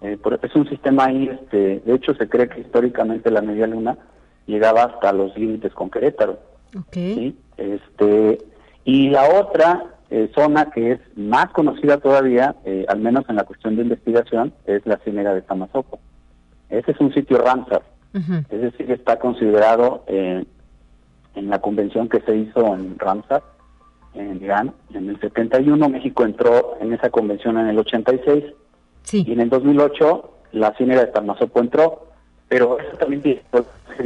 [0.01, 3.97] Eh, es un sistema ahí, este, de hecho se cree que históricamente la media luna
[4.45, 6.39] llegaba hasta los límites con Querétaro.
[6.75, 7.38] Okay.
[7.57, 8.39] Este,
[8.83, 13.43] y la otra eh, zona que es más conocida todavía, eh, al menos en la
[13.43, 15.99] cuestión de investigación, es la Ciénaga de Tamazopo.
[16.69, 17.83] Ese es un sitio Ramsar,
[18.13, 20.45] es decir, está considerado eh,
[21.36, 23.41] en la convención que se hizo en Ramsar,
[24.13, 25.89] en Irán, en el 71.
[25.89, 28.43] México entró en esa convención en el 86.
[29.01, 29.23] Sí.
[29.27, 32.12] Y en el 2008 la Ciénaga de Tamazopo entró
[32.47, 33.41] pero eso también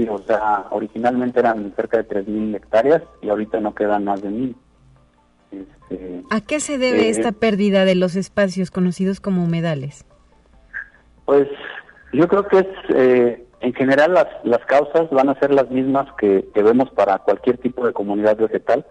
[0.09, 4.55] o sea, originalmente eran cerca de 3.000 hectáreas y ahorita no quedan más de 1.000.
[5.51, 10.05] Este, ¿A qué se debe eh, esta pérdida de los espacios conocidos como humedales?
[11.25, 11.47] Pues
[12.13, 16.07] yo creo que es, eh, en general las, las causas van a ser las mismas
[16.17, 18.85] que, vemos para cualquier tipo de comunidad vegetal.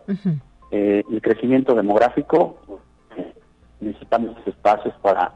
[0.71, 2.59] Eh, el crecimiento demográfico,
[3.81, 5.33] necesitamos espacios para,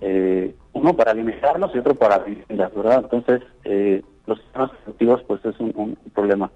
[0.00, 3.02] eh, uno para alimentarnos y otro para viviendas, ¿verdad?
[3.04, 6.50] Entonces, eh, los sistemas productivos pues es un, un problema,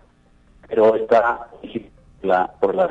[0.68, 1.48] pero está
[2.22, 2.88] la, por la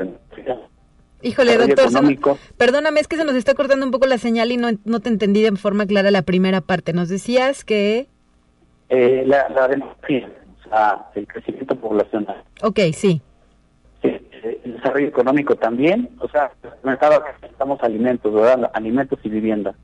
[1.22, 4.70] Híjole, doctor, perdóname, es que se nos está cortando un poco la señal y no,
[4.86, 6.94] no te entendí de forma clara la primera parte.
[6.94, 8.08] Nos decías que...
[8.90, 10.30] Eh, la, la demografía,
[10.60, 12.44] o sea, el crecimiento poblacional.
[12.62, 13.22] Ok, sí.
[14.02, 14.12] sí.
[14.64, 16.52] El desarrollo económico también, o sea,
[16.84, 18.70] necesitamos alimentos, ¿verdad?
[18.74, 19.76] Alimentos y vivienda.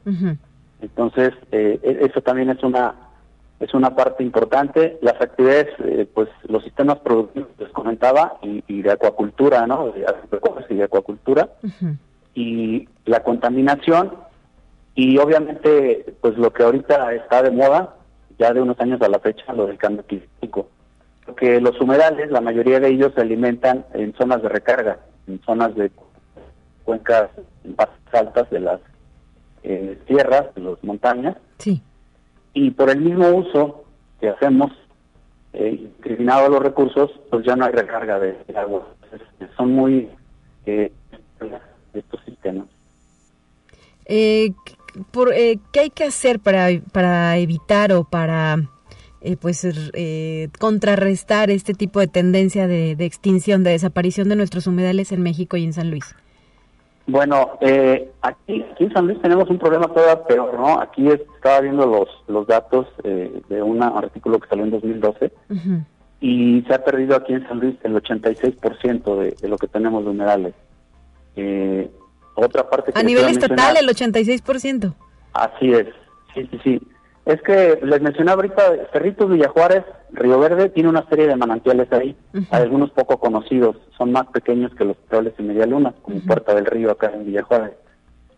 [0.83, 2.93] Entonces, eh, e, eso también es una
[3.59, 4.97] es una parte importante.
[5.01, 9.91] Las actividades, eh, pues los sistemas productivos, les comentaba, y, de acuacultura, ¿no?
[9.91, 10.05] De
[10.69, 11.47] y de acuacultura,
[12.35, 14.11] y la contaminación,
[14.95, 17.95] y obviamente, pues lo que ahorita está de moda,
[18.37, 20.67] ya de unos años a la fecha, lo del cambio climático.
[21.25, 25.73] Porque los humedales, la mayoría de ellos se alimentan en zonas de recarga, en zonas
[25.75, 25.89] de
[26.83, 27.29] cuencas
[27.77, 28.79] más altas de las
[29.63, 31.37] eh, tierras, las montañas.
[31.57, 31.81] Sí
[32.53, 33.83] y por el mismo uso
[34.19, 34.71] que hacemos,
[35.53, 38.87] eh, los recursos, pues ya no hay recarga de, agua.
[39.57, 40.09] son muy
[40.65, 40.91] eh,
[41.93, 42.67] estos sistemas.
[44.05, 44.51] Eh,
[45.11, 48.57] por, eh, ¿Qué hay que hacer para, para evitar o para
[49.21, 49.67] eh, pues
[50.59, 55.57] contrarrestar este tipo de tendencia de, de extinción, de desaparición de nuestros humedales en México
[55.57, 56.15] y en San Luis?
[57.05, 60.79] Bueno, eh, aquí, en San Luis tenemos un problema todavía peor, ¿no?
[60.79, 65.31] Aquí estaba viendo los, los datos eh, de un artículo que salió en 2012
[66.21, 70.05] y se ha perdido aquí en San Luis el 86% de, de lo que tenemos
[70.05, 70.53] de humedales.
[71.35, 71.91] Eh,
[72.35, 74.93] otra parte que A nivel estatal, el 86%.
[75.33, 75.87] Así es,
[76.33, 76.81] sí, sí, sí.
[77.25, 82.17] Es que les mencionaba ahorita, Cerritos Villajuárez, Río Verde, tiene una serie de manantiales ahí,
[82.51, 86.53] hay algunos poco conocidos, son más pequeños que los petroles y Media Luna, como Puerta
[86.53, 87.73] del Río acá en Villajuárez.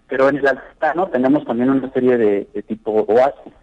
[0.08, 3.54] Pero en el Altano tenemos también una serie de, tipo oasis.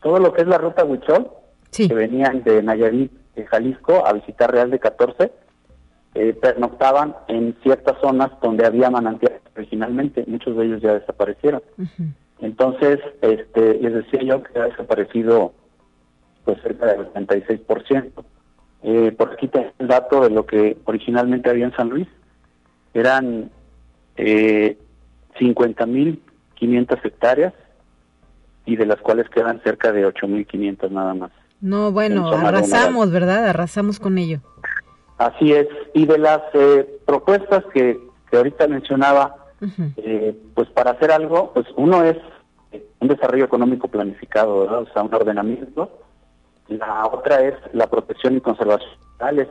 [0.00, 1.28] Todo lo que es la ruta Huichol,
[1.70, 5.32] que venían de Nayarit, de Jalisco, a visitar Real de 14,
[6.14, 11.62] eh, pernoctaban en ciertas zonas donde había manantiales originalmente, muchos de ellos ya desaparecieron.
[12.40, 15.52] Entonces, este, les decía yo que ha desaparecido
[16.44, 18.12] pues cerca del 86%.
[18.82, 22.06] Eh, por aquí tengo el dato de lo que originalmente había en San Luis.
[22.94, 23.50] Eran
[24.16, 24.78] eh,
[25.38, 27.52] 50.500 hectáreas
[28.64, 31.30] y de las cuales quedan cerca de 8.500 nada más.
[31.60, 33.48] No, bueno, arrasamos, ¿verdad?
[33.48, 34.40] Arrasamos con ello.
[35.18, 35.66] Así es.
[35.94, 37.98] Y de las eh, propuestas que,
[38.30, 39.45] que ahorita mencionaba,
[39.96, 42.16] eh, pues para hacer algo, pues uno es
[42.72, 44.82] eh, un desarrollo económico planificado, ¿verdad?
[44.82, 45.90] o sea, un ordenamiento.
[46.68, 48.90] La otra es la protección y conservación.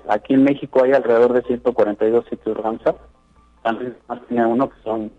[0.09, 2.95] Aquí en México hay alrededor de 142 sitios Ramsar.
[3.63, 5.11] También más tiene uno que son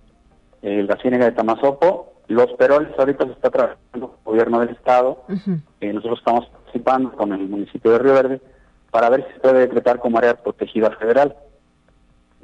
[0.63, 2.13] eh, la Ciénega de Tamazopo.
[2.29, 5.25] Los Peroles ahorita se está trabajando con el gobierno del estado.
[5.81, 8.41] nosotros estamos participando con el municipio de Río Verde
[8.91, 11.35] para ver si se puede decretar como área protegida federal.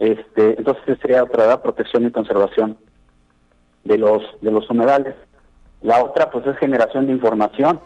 [0.03, 2.76] Este, entonces sería otra protección y conservación
[3.84, 5.14] de los de los humedales.
[5.80, 7.78] La otra pues es generación de información,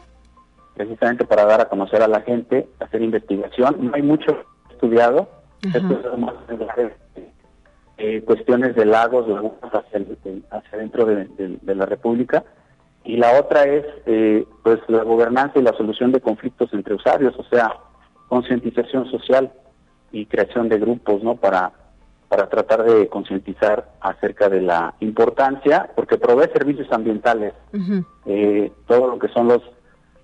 [0.74, 3.76] precisamente para dar a conocer a la gente, hacer investigación.
[3.80, 4.34] No hay mucho
[4.70, 5.28] estudiado,
[5.60, 6.32] esto es más
[7.98, 9.26] eh, cuestiones de lagos,
[9.60, 10.00] hacia,
[10.52, 12.44] hacia dentro de, la República.
[13.04, 17.34] Y la otra es eh, pues la gobernanza y la solución de conflictos entre usuarios,
[17.36, 17.74] o sea,
[18.28, 19.52] concientización social
[20.12, 21.36] y creación de grupos, ¿no?
[21.36, 21.72] Para
[22.28, 27.54] para tratar de concientizar acerca de la importancia, porque provee servicios ambientales,
[28.26, 29.62] eh, todo lo que son los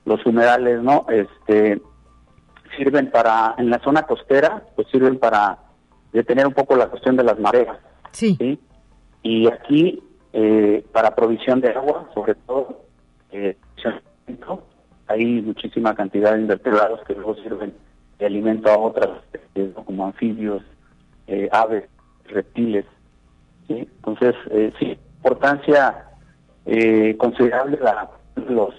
[0.05, 1.07] los humedales, ¿no?
[1.09, 1.81] Este
[2.77, 5.59] sirven para en la zona costera, pues sirven para
[6.13, 7.77] detener un poco la cuestión de las mareas,
[8.11, 8.59] sí.
[9.23, 12.85] Y aquí eh, para provisión de agua, sobre todo,
[13.31, 13.57] eh,
[15.07, 17.75] hay muchísima cantidad de invertebrados que luego sirven
[18.19, 19.11] de alimento a otras,
[19.85, 20.63] como anfibios,
[21.33, 21.85] eh, aves,
[22.27, 22.85] reptiles.
[23.67, 23.89] ¿sí?
[23.97, 26.05] Entonces, eh, sí, importancia
[26.67, 28.11] eh, considerable la,
[28.49, 28.75] los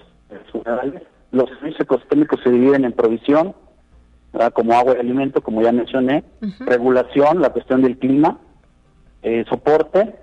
[1.32, 3.54] Los servicios ecosistémicos se dividen en provisión,
[4.52, 6.24] como agua y alimento, como ya mencioné,
[6.60, 8.38] regulación, la cuestión del clima,
[9.22, 10.14] eh, soporte,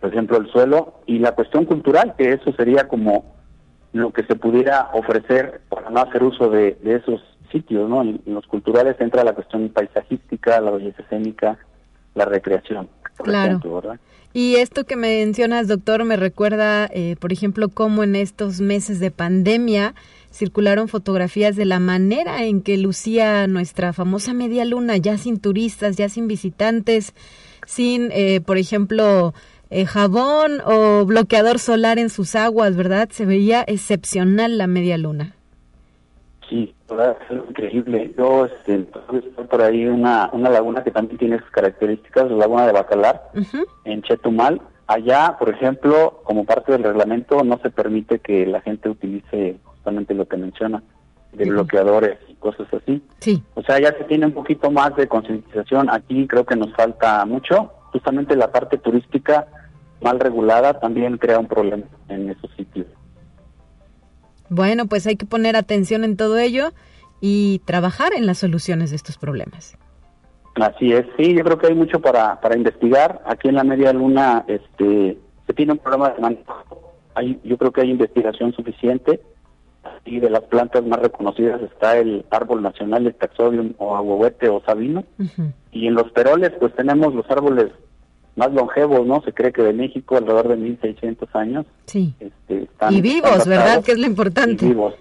[0.00, 3.36] por ejemplo, el suelo, y la cuestión cultural, que eso sería como
[3.92, 7.20] lo que se pudiera ofrecer para no hacer uso de, de esos
[7.50, 8.02] sitios, ¿no?
[8.02, 11.58] En, los culturales entra la cuestión paisajística, la belleza escénica,
[12.14, 12.88] la recreación.
[13.18, 13.60] claro.
[14.32, 19.10] y esto que mencionas, doctor, me recuerda, eh, por ejemplo, cómo en estos meses de
[19.10, 19.94] pandemia
[20.32, 25.96] circularon fotografías de la manera en que lucía nuestra famosa media luna, ya sin turistas,
[25.96, 27.14] ya sin visitantes,
[27.66, 29.34] sin, eh, por ejemplo,
[29.70, 33.08] eh, jabón o bloqueador solar en sus aguas, ¿verdad?
[33.12, 35.34] Se veía excepcional la media luna.
[36.50, 38.12] Sí, es increíble.
[38.18, 38.80] Yo este,
[39.48, 43.30] por ahí una, una laguna que también tiene sus características, la laguna de Bacalar,
[43.84, 44.60] en Chetumal.
[44.88, 50.12] Allá, por ejemplo, como parte del reglamento, no se permite que la gente utilice justamente
[50.12, 50.82] lo que menciona,
[51.32, 53.00] de bloqueadores y cosas así.
[53.20, 53.40] Sí.
[53.54, 55.88] O sea, ya se tiene un poquito más de concientización.
[55.88, 57.72] Aquí creo que nos falta mucho.
[57.92, 59.46] Justamente la parte turística
[60.00, 62.88] mal regulada también crea un problema en esos sitios.
[64.50, 66.72] Bueno, pues hay que poner atención en todo ello
[67.20, 69.78] y trabajar en las soluciones de estos problemas.
[70.56, 73.22] Así es, sí, yo creo que hay mucho para, para investigar.
[73.24, 76.92] Aquí en la media luna este, se tiene un programa de manejo.
[77.14, 79.20] Hay, yo creo que hay investigación suficiente.
[80.04, 84.60] Y de las plantas más reconocidas está el árbol nacional, el taxodium o aguahuete o
[84.62, 85.04] sabino.
[85.72, 87.70] Y en los peroles, pues tenemos los árboles
[88.40, 89.22] más longevos, ¿no?
[89.22, 91.66] Se cree que de México alrededor de 1600 años.
[91.84, 92.14] Sí.
[92.18, 93.84] Este, y vivos, ¿verdad?
[93.84, 94.64] Que es lo importante.
[94.64, 94.94] Y vivos,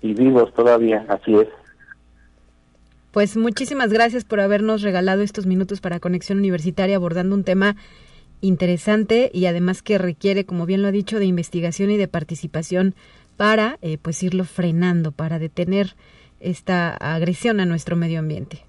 [0.00, 1.48] y vivos todavía, así es.
[3.10, 7.74] Pues muchísimas gracias por habernos regalado estos minutos para Conexión Universitaria abordando un tema
[8.40, 12.94] interesante y además que requiere, como bien lo ha dicho, de investigación y de participación
[13.36, 15.96] para eh, pues irlo frenando, para detener
[16.38, 18.64] esta agresión a nuestro medio ambiente.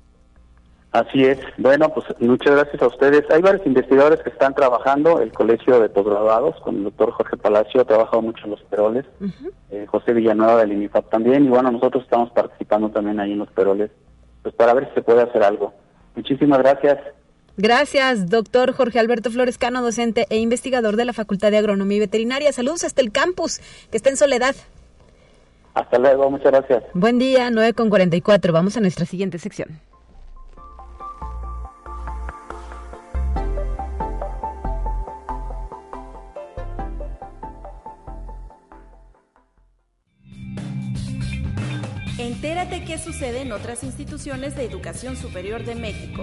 [0.96, 1.38] Así es.
[1.58, 3.30] Bueno, pues muchas gracias a ustedes.
[3.30, 7.82] Hay varios investigadores que están trabajando, el Colegio de Posgraduados, con el doctor Jorge Palacio,
[7.82, 9.04] ha trabajado mucho en los peroles,
[9.72, 13.52] eh, José Villanueva del INIFAP también, y bueno, nosotros estamos participando también ahí en los
[13.52, 13.92] peroles,
[14.42, 15.74] pues para ver si se puede hacer algo.
[16.16, 16.98] Muchísimas gracias.
[17.58, 22.54] Gracias, doctor Jorge Alberto Florescano, docente e investigador de la Facultad de Agronomía y Veterinaria.
[22.54, 23.60] Saludos hasta el campus,
[23.92, 24.56] que está en Soledad.
[25.74, 26.84] Hasta luego, muchas gracias.
[26.94, 28.54] Buen día, 9 con 44.
[28.54, 29.82] Vamos a nuestra siguiente sección.
[42.46, 46.22] Entérate qué sucede en otras instituciones de educación superior de México.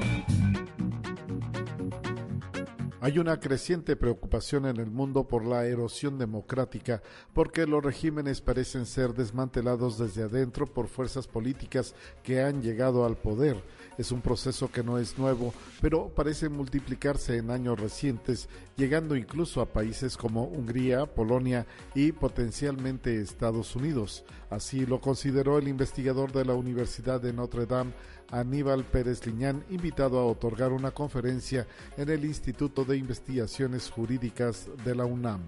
[3.00, 7.02] Hay una creciente preocupación en el mundo por la erosión democrática,
[7.32, 13.16] porque los regímenes parecen ser desmantelados desde adentro por fuerzas políticas que han llegado al
[13.16, 13.60] poder.
[13.99, 19.61] Es un proceso que no es nuevo, pero parece multiplicarse en años recientes, llegando incluso
[19.61, 24.24] a países como Hungría, Polonia y potencialmente Estados Unidos.
[24.51, 27.93] Así lo consideró el investigador de la Universidad de Notre Dame,
[28.30, 31.66] Aníbal Pérez Liñán, invitado a otorgar una conferencia
[31.97, 35.43] en el Instituto de Investigaciones Jurídicas de la UNAM.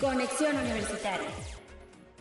[0.00, 1.28] Conexión Universitaria.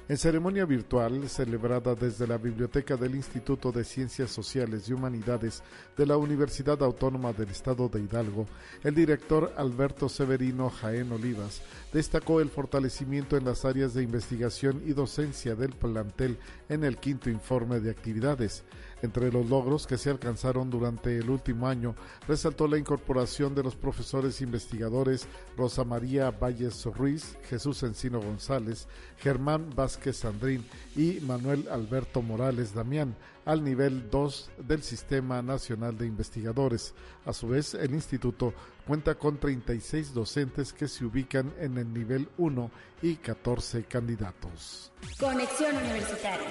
[0.10, 5.64] En ceremonia virtual celebrada desde la Biblioteca del Instituto de Ciencias Sociales y Humanidades
[5.96, 8.46] de la Universidad Autónoma del Estado de Hidalgo,
[8.84, 11.62] el director Alberto Severino Jaén Olivas
[11.94, 16.38] destacó el fortalecimiento en las áreas de investigación y docencia del plantel
[16.68, 18.66] en el quinto informe de actividades.
[19.04, 21.94] Entre los logros que se alcanzaron durante el último año,
[22.26, 25.28] resaltó la incorporación de los profesores investigadores
[25.58, 28.88] Rosa María Valles Ruiz, Jesús Encino González,
[29.18, 36.08] Germán Vázquez Sandrín y Manuel Alberto Morales Damián al nivel 2 del Sistema Nacional de
[36.08, 36.94] Investigadores.
[37.26, 38.54] A su vez, el instituto
[38.88, 44.94] cuenta con 36 docentes que se ubican en el nivel 1 y 14 candidatos.
[45.20, 46.48] Conexión Universitaria.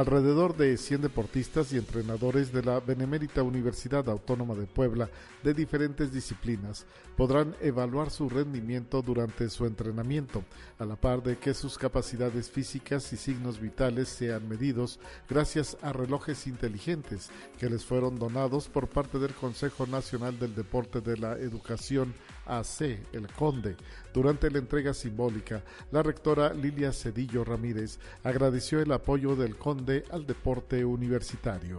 [0.00, 5.10] Alrededor de 100 deportistas y entrenadores de la Benemérita Universidad Autónoma de Puebla
[5.44, 6.86] de diferentes disciplinas
[7.18, 10.42] podrán evaluar su rendimiento durante su entrenamiento,
[10.78, 14.98] a la par de que sus capacidades físicas y signos vitales sean medidos
[15.28, 17.28] gracias a relojes inteligentes
[17.58, 22.14] que les fueron donados por parte del Consejo Nacional del Deporte de la Educación
[22.58, 23.76] AC, el Conde.
[24.12, 30.26] Durante la entrega simbólica, la rectora Lilia Cedillo Ramírez agradeció el apoyo del Conde al
[30.26, 31.78] deporte universitario.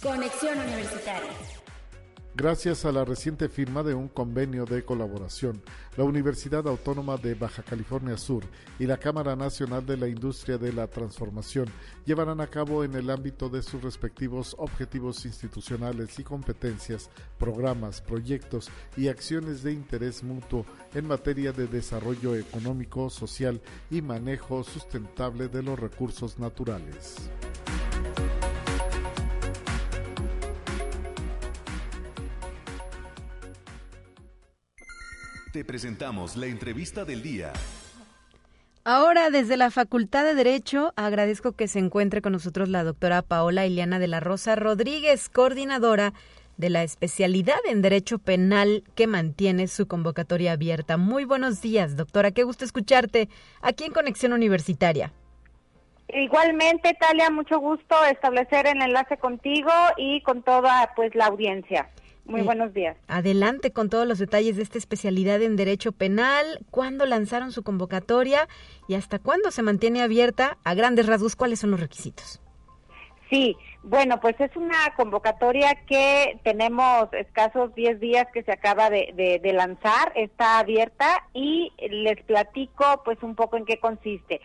[0.00, 1.61] Conexión Universitaria.
[2.34, 5.60] Gracias a la reciente firma de un convenio de colaboración,
[5.98, 8.42] la Universidad Autónoma de Baja California Sur
[8.78, 11.66] y la Cámara Nacional de la Industria de la Transformación
[12.06, 18.70] llevarán a cabo en el ámbito de sus respectivos objetivos institucionales y competencias, programas, proyectos
[18.96, 20.64] y acciones de interés mutuo
[20.94, 23.60] en materia de desarrollo económico, social
[23.90, 27.30] y manejo sustentable de los recursos naturales.
[35.52, 37.52] Te presentamos la entrevista del día.
[38.84, 43.66] Ahora, desde la Facultad de Derecho, agradezco que se encuentre con nosotros la doctora Paola
[43.66, 46.14] Iliana de la Rosa Rodríguez, coordinadora
[46.56, 50.96] de la especialidad en Derecho Penal que mantiene su convocatoria abierta.
[50.96, 52.30] Muy buenos días, doctora.
[52.30, 53.28] Qué gusto escucharte
[53.60, 55.12] aquí en Conexión Universitaria.
[56.08, 61.90] Igualmente, Talia, mucho gusto establecer el enlace contigo y con toda pues la audiencia.
[62.24, 62.96] Muy buenos días.
[63.08, 68.48] Adelante con todos los detalles de esta especialidad en Derecho Penal, cuándo lanzaron su convocatoria
[68.88, 70.58] y hasta cuándo se mantiene abierta.
[70.64, 72.40] A grandes rasgos, ¿cuáles son los requisitos?
[73.32, 79.40] Sí, bueno, pues es una convocatoria que tenemos escasos 10 días que se acaba de,
[79.42, 84.42] de, lanzar, está abierta y les platico pues un poco en qué consiste.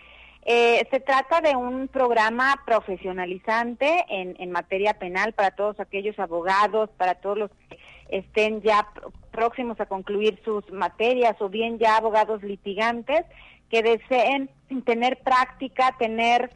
[0.50, 6.90] Eh, se trata de un programa profesionalizante en, en, materia penal para todos aquellos abogados,
[6.96, 7.78] para todos los que
[8.08, 8.88] estén ya
[9.32, 13.26] próximos a concluir sus materias o bien ya abogados litigantes
[13.70, 14.50] que deseen
[14.86, 16.50] tener práctica, tener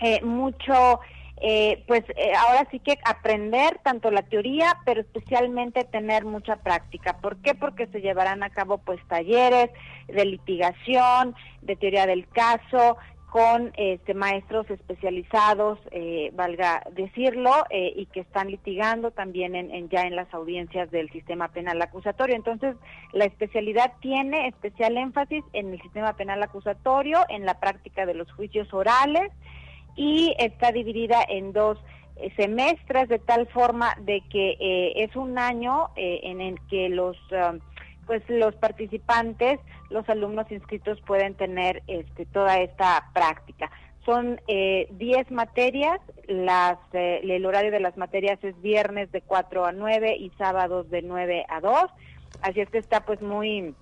[0.00, 1.00] eh, mucho,
[1.40, 2.04] eh, pues
[2.38, 7.18] ahora sí que aprender tanto la teoría, pero especialmente tener mucha práctica.
[7.18, 7.54] ¿Por qué?
[7.54, 9.70] Porque se llevarán a cabo pues talleres
[10.08, 12.98] de litigación, de teoría del caso,
[13.30, 20.02] con este, maestros especializados, eh, valga decirlo, eh, y que están litigando también en, ya
[20.02, 22.34] en las audiencias del sistema penal acusatorio.
[22.34, 22.74] Entonces,
[23.12, 28.30] la especialidad tiene especial énfasis en el sistema penal acusatorio, en la práctica de los
[28.32, 29.30] juicios orales,
[30.00, 31.78] y está dividida en dos
[32.16, 37.60] eh, semestres de tal forma de que es un año en el que los um,
[38.10, 43.70] pues los participantes, los alumnos inscritos pueden tener este, toda esta práctica.
[44.04, 49.64] Son 10 eh, materias, las, eh, el horario de las materias es viernes de 4
[49.64, 51.74] a 9 y sábados de 9 a 2,
[52.42, 53.76] así es que está pues muy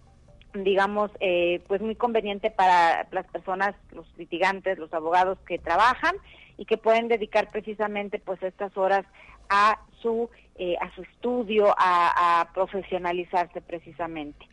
[0.55, 6.17] digamos, eh, pues muy conveniente para las personas, los litigantes, los abogados que trabajan
[6.57, 9.05] y que pueden dedicar precisamente pues estas horas
[9.49, 10.31] a su
[10.61, 14.45] eh, a su estudio, a, profesionalizarse precisamente.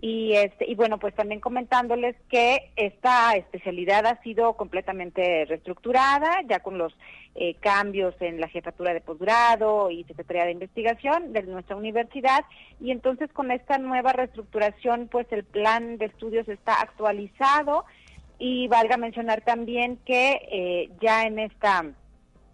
[0.00, 6.60] Y, este, y bueno, pues también comentándoles que esta especialidad ha sido completamente reestructurada, ya
[6.60, 6.96] con los
[7.34, 12.44] eh, cambios en la jefatura de posgrado y secretaría de investigación de nuestra universidad.
[12.80, 17.84] Y entonces con esta nueva reestructuración, pues el plan de estudios está actualizado
[18.38, 21.86] y valga mencionar también que eh, ya en esta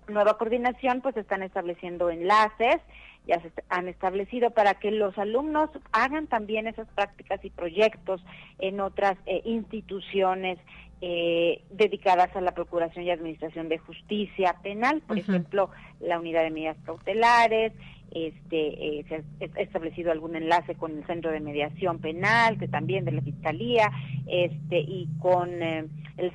[0.09, 2.80] nueva coordinación pues están estableciendo enlaces,
[3.27, 8.22] ya se han establecido para que los alumnos hagan también esas prácticas y proyectos
[8.59, 10.59] en otras eh, instituciones
[11.01, 15.70] eh, dedicadas a la Procuración y Administración de Justicia Penal, por ejemplo,
[16.01, 17.72] la Unidad de Medidas Cautelares,
[18.11, 23.05] este, eh, se ha establecido algún enlace con el Centro de Mediación Penal, que también
[23.05, 23.91] de la Fiscalía,
[24.27, 25.91] este, y con el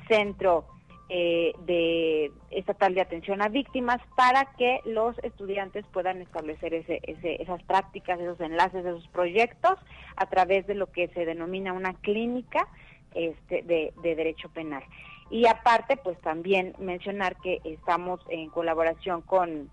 [0.08, 0.66] Centro
[1.12, 7.60] eh, de estatal de atención a víctimas para que los estudiantes puedan establecer ese, esas
[7.64, 9.76] prácticas, esos enlaces, esos proyectos
[10.14, 12.68] a través de lo que se denomina una clínica
[13.14, 14.84] este, de, de derecho penal.
[15.30, 19.68] Y aparte, pues también mencionar que estamos en colaboración con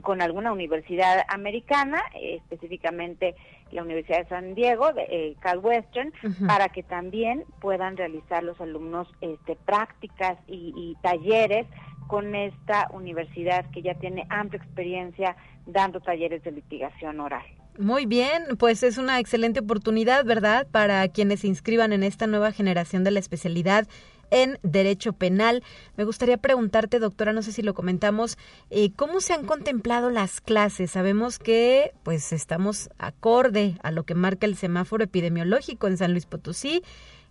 [0.00, 3.34] con alguna universidad americana, específicamente
[3.72, 6.12] la Universidad de San Diego, de, eh, Cal Western,
[6.46, 11.66] para que también puedan realizar los alumnos este, prácticas y, talleres
[12.06, 17.44] con esta universidad que ya tiene amplia experiencia dando talleres de litigación oral.
[17.78, 22.52] Muy bien, pues es una excelente oportunidad, ¿verdad?, para quienes se inscriban en esta nueva
[22.52, 23.88] generación de la especialidad
[24.32, 25.62] en Derecho Penal.
[25.96, 28.36] Me gustaría preguntarte, doctora, no sé si lo comentamos,
[28.70, 30.90] eh, ¿cómo se han contemplado las clases?
[30.90, 36.26] Sabemos que pues estamos acorde a lo que marca el semáforo epidemiológico en San Luis
[36.26, 36.82] Potosí.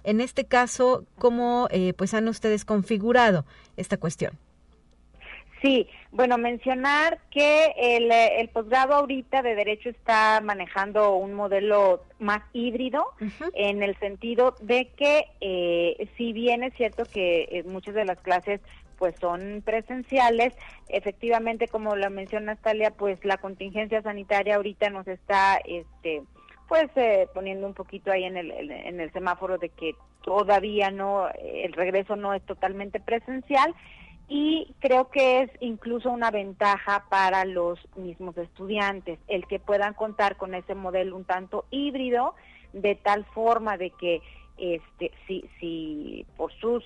[0.04, 3.46] En este caso, ¿cómo eh, pues han ustedes configurado
[3.76, 4.38] esta cuestión?
[5.62, 12.42] Sí, bueno, mencionar que el, el posgrado ahorita de Derecho está manejando un modelo más
[12.52, 13.06] híbrido
[13.54, 18.20] en el sentido de que eh, si bien es cierto que eh, muchas de las
[18.22, 18.60] clases
[18.98, 20.54] pues son presenciales,
[20.90, 26.24] efectivamente como lo menciona Talia, pues la contingencia sanitaria ahorita nos está este
[26.68, 29.94] pues eh, poniendo un poquito ahí en el, en el semáforo de que
[30.24, 33.76] todavía no el regreso no es totalmente presencial
[34.34, 40.38] y creo que es incluso una ventaja para los mismos estudiantes el que puedan contar
[40.38, 42.34] con ese modelo un tanto híbrido
[42.72, 44.22] de tal forma de que
[44.58, 46.82] este si si por sus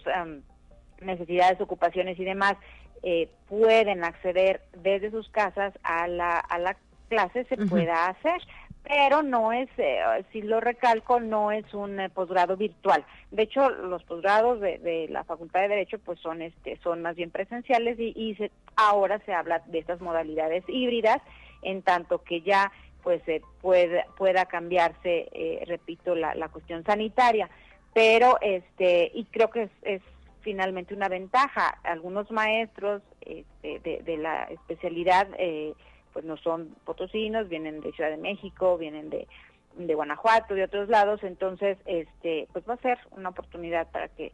[1.02, 2.56] necesidades ocupaciones y demás
[3.04, 6.76] eh, pueden acceder desde sus casas a la a la
[7.10, 8.42] clase se pueda hacer
[8.88, 10.00] pero no es, eh,
[10.32, 13.04] si lo recalco, no es un eh, posgrado virtual.
[13.32, 17.32] De hecho, los posgrados de, la Facultad de Derecho pues son este son más bien
[17.32, 18.38] presenciales y,
[18.76, 21.22] ahora se habla de estas modalidades híbridas
[21.62, 22.72] en tanto que ya
[23.04, 23.22] pues
[23.62, 27.50] pueda, pueda cambiarse, eh, repito, la, cuestión sanitaria.
[27.94, 30.02] Pero, este, y creo que es,
[30.42, 31.80] finalmente una ventaja.
[31.84, 35.74] Algunos maestros este, de, la especialidad, eh,
[36.16, 39.28] pues no son potosinos, vienen de Ciudad de México, vienen de,
[39.76, 44.32] de Guanajuato, de otros lados, entonces, este, pues va a ser una oportunidad para que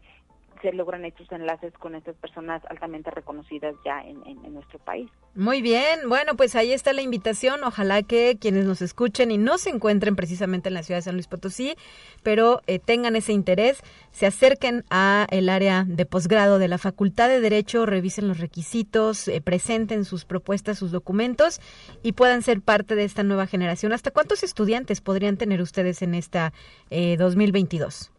[0.61, 4.21] se logran estos enlaces con estas personas altamente reconocidas ya en,
[4.53, 5.09] nuestro país.
[5.33, 7.63] Muy bien, bueno, pues ahí está la invitación.
[7.63, 11.15] Ojalá que quienes nos escuchen y no se encuentren precisamente en la ciudad de San
[11.15, 11.75] Luis Potosí,
[12.21, 13.81] pero eh, tengan ese interés,
[14.11, 19.27] se acerquen a el área de posgrado de la Facultad de Derecho, revisen los requisitos,
[19.27, 21.59] eh, presenten sus propuestas, sus documentos
[22.03, 23.93] y puedan ser parte de esta nueva generación.
[23.93, 26.53] ¿Hasta cuántos estudiantes podrían tener ustedes en esta
[26.89, 28.11] eh, 2022?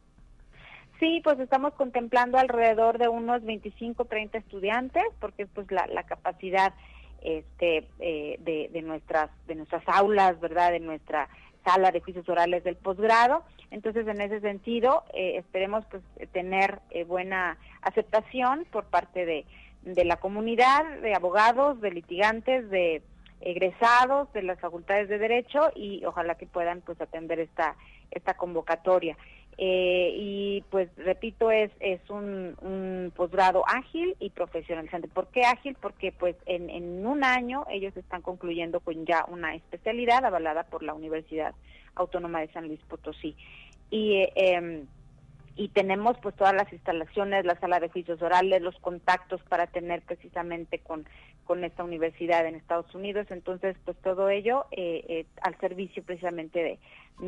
[1.02, 6.74] Sí, pues estamos contemplando alrededor de unos 25, 30 estudiantes, porque pues la, capacidad
[7.22, 11.28] este, eh, de, de, nuestras de nuestras aulas, verdad, de nuestra
[11.64, 13.42] sala de juicios orales del posgrado.
[13.72, 19.44] Entonces, en ese sentido, eh, esperemos pues tener eh, buena aceptación por parte de,
[19.82, 23.02] de la comunidad, de abogados, de litigantes, de
[23.40, 27.74] egresados de las facultades de derecho y ojalá que puedan pues atender esta
[28.12, 29.16] esta convocatoria.
[29.58, 35.08] Eh, y pues repito, es, es un, un posgrado ágil y profesionalizante.
[35.08, 35.76] ¿Por qué ágil?
[35.80, 40.82] Porque pues en, en un año ellos están concluyendo con ya una especialidad avalada por
[40.82, 41.54] la Universidad
[41.94, 43.36] Autónoma de San Luis Potosí.
[43.90, 44.86] Y eh, em,
[45.54, 50.02] y tenemos pues todas las instalaciones, la sala de juicios orales, los contactos para tener
[50.02, 51.06] precisamente con,
[51.44, 53.26] con esta universidad en Estados Unidos.
[53.30, 56.78] Entonces, pues todo ello eh, eh, al servicio precisamente de,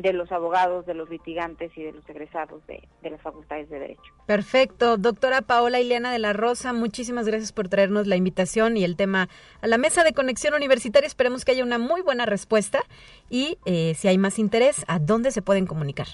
[0.01, 3.79] de, los abogados, de los litigantes y de los egresados de, de, las facultades de
[3.79, 4.13] Derecho.
[4.25, 4.97] Perfecto.
[4.97, 9.29] Doctora Paola Ileana de la Rosa, muchísimas gracias por traernos la invitación y el tema
[9.61, 11.05] a la mesa de conexión universitaria.
[11.05, 12.81] Esperemos que haya una muy buena respuesta
[13.29, 16.07] y eh, si hay más interés, ¿a dónde se pueden comunicar?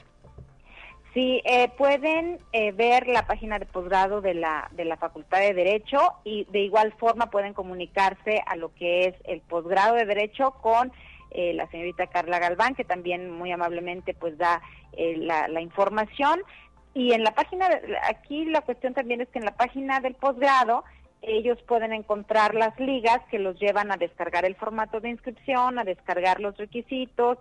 [1.14, 5.54] Sí, eh, pueden eh, ver la página de posgrado de la, de la Facultad de
[5.54, 10.52] Derecho y de igual forma pueden comunicarse a lo que es el posgrado de Derecho
[10.62, 10.94] con
[11.32, 14.62] eh, la señorita Carla Galván, que también muy amablemente pues da
[14.98, 16.42] la, la, información.
[16.94, 17.68] Y en la página,
[18.10, 20.86] aquí la cuestión también es que en la página del posgrado
[21.22, 25.84] ellos pueden encontrar las ligas que los llevan a descargar el formato de inscripción, a
[25.84, 27.38] descargar los requisitos,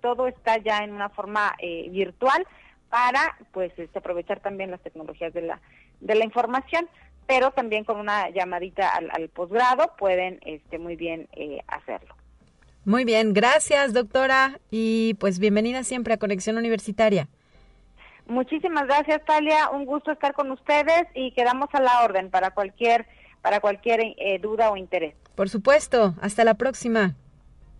[0.00, 1.54] todo está ya en una forma
[1.90, 2.46] virtual
[2.90, 5.60] para pues este, aprovechar también las tecnologías de la,
[6.00, 6.88] de la información,
[7.26, 12.14] pero también con una llamadita al, posgrado pueden este, muy bien eh, hacerlo.
[12.84, 17.28] Muy bien, gracias doctora y pues bienvenida siempre a Conexión Universitaria.
[18.26, 23.06] Muchísimas gracias Talia, un gusto estar con ustedes y quedamos a la orden para cualquier
[23.42, 25.14] para cualquier eh, duda o interés.
[25.34, 27.14] Por supuesto, hasta la próxima.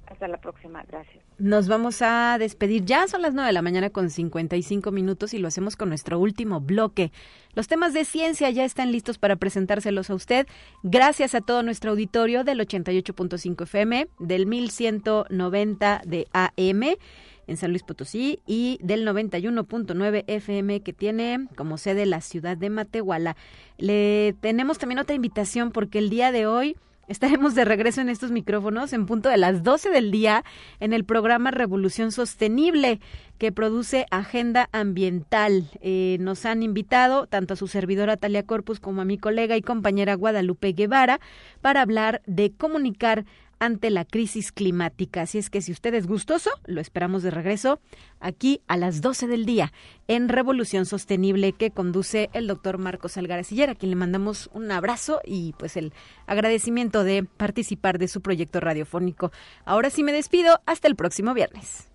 [0.07, 1.24] Hasta la próxima, gracias.
[1.39, 2.85] Nos vamos a despedir.
[2.85, 6.20] Ya son las 9 de la mañana con 55 minutos y lo hacemos con nuestro
[6.20, 7.11] último bloque.
[7.55, 10.47] Los temas de ciencia ya están listos para presentárselos a usted.
[10.85, 16.82] Gracias a todo nuestro auditorio del 88.5 FM, del 1190 de AM
[17.47, 22.70] en San Luis Potosí y del 91.9 FM que tiene como sede la ciudad de
[22.70, 23.37] Matehuala.
[23.76, 26.76] Le tenemos también otra invitación porque el día de hoy
[27.07, 30.42] Estaremos de regreso en estos micrófonos en punto de las 12 del día
[30.80, 32.98] en el programa Revolución Sostenible
[33.36, 35.70] que produce Agenda Ambiental.
[35.82, 39.61] Eh, nos han invitado tanto a su servidora Talia Corpus como a mi colega y
[39.61, 41.20] compañera Guadalupe Guevara
[41.61, 43.26] para hablar de comunicar
[43.65, 45.23] ante la crisis climática.
[45.23, 47.81] Así es que si usted es gustoso, lo esperamos de regreso
[48.21, 49.73] aquí a las 12 del día
[50.07, 55.21] en Revolución Sostenible que conduce el doctor Marcos Algaracillera, a quien le mandamos un abrazo
[55.25, 55.93] y pues el
[56.27, 59.33] agradecimiento de participar de su proyecto radiofónico.
[59.65, 61.89] Ahora sí me despido, hasta el próximo viernes.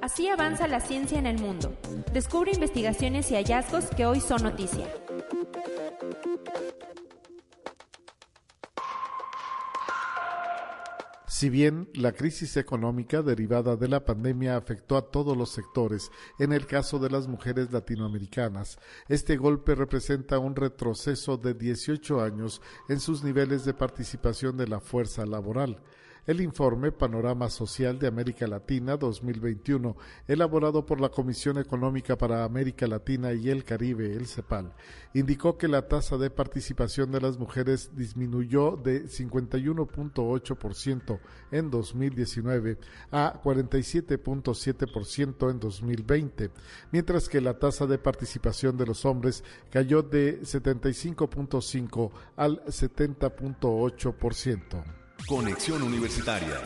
[0.00, 1.76] Así avanza la ciencia en el mundo.
[2.12, 4.86] Descubre investigaciones y hallazgos que hoy son noticia.
[11.38, 16.10] Si bien la crisis económica derivada de la pandemia afectó a todos los sectores,
[16.40, 22.60] en el caso de las mujeres latinoamericanas, este golpe representa un retroceso de 18 años
[22.88, 25.80] en sus niveles de participación de la fuerza laboral.
[26.28, 32.86] El informe Panorama Social de América Latina 2021, elaborado por la Comisión Económica para América
[32.86, 34.74] Latina y el Caribe, el CEPAL,
[35.14, 41.18] indicó que la tasa de participación de las mujeres disminuyó de 51.8%
[41.50, 42.76] en 2019
[43.10, 46.50] a 47.7% en 2020,
[46.92, 55.07] mientras que la tasa de participación de los hombres cayó de 75.5 al 70.8%.
[55.26, 56.60] Conexión Universitaria.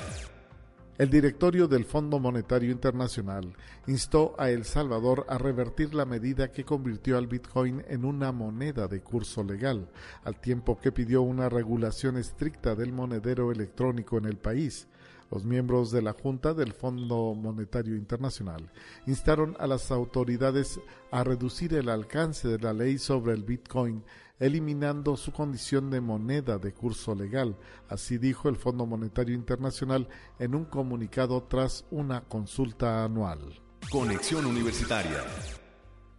[0.99, 3.57] El directorio del Fondo Monetario Internacional
[3.89, 8.87] instó a El Salvador a revertir la medida que convirtió al Bitcoin en una moneda
[8.87, 9.89] de curso legal,
[10.23, 14.87] al tiempo que pidió una regulación estricta del monedero electrónico en el país.
[15.33, 18.71] Los miembros de la Junta del Fondo Monetario Internacional
[19.07, 20.79] instaron a las autoridades
[21.11, 24.05] a reducir el alcance de la ley sobre el Bitcoin,
[24.43, 27.57] eliminando su condición de moneda de curso legal.
[27.89, 30.09] Así dijo el Fondo Monetario Internacional
[30.41, 33.61] en un comunicado tras una consulta anual.
[33.89, 35.23] Conexión Universitaria.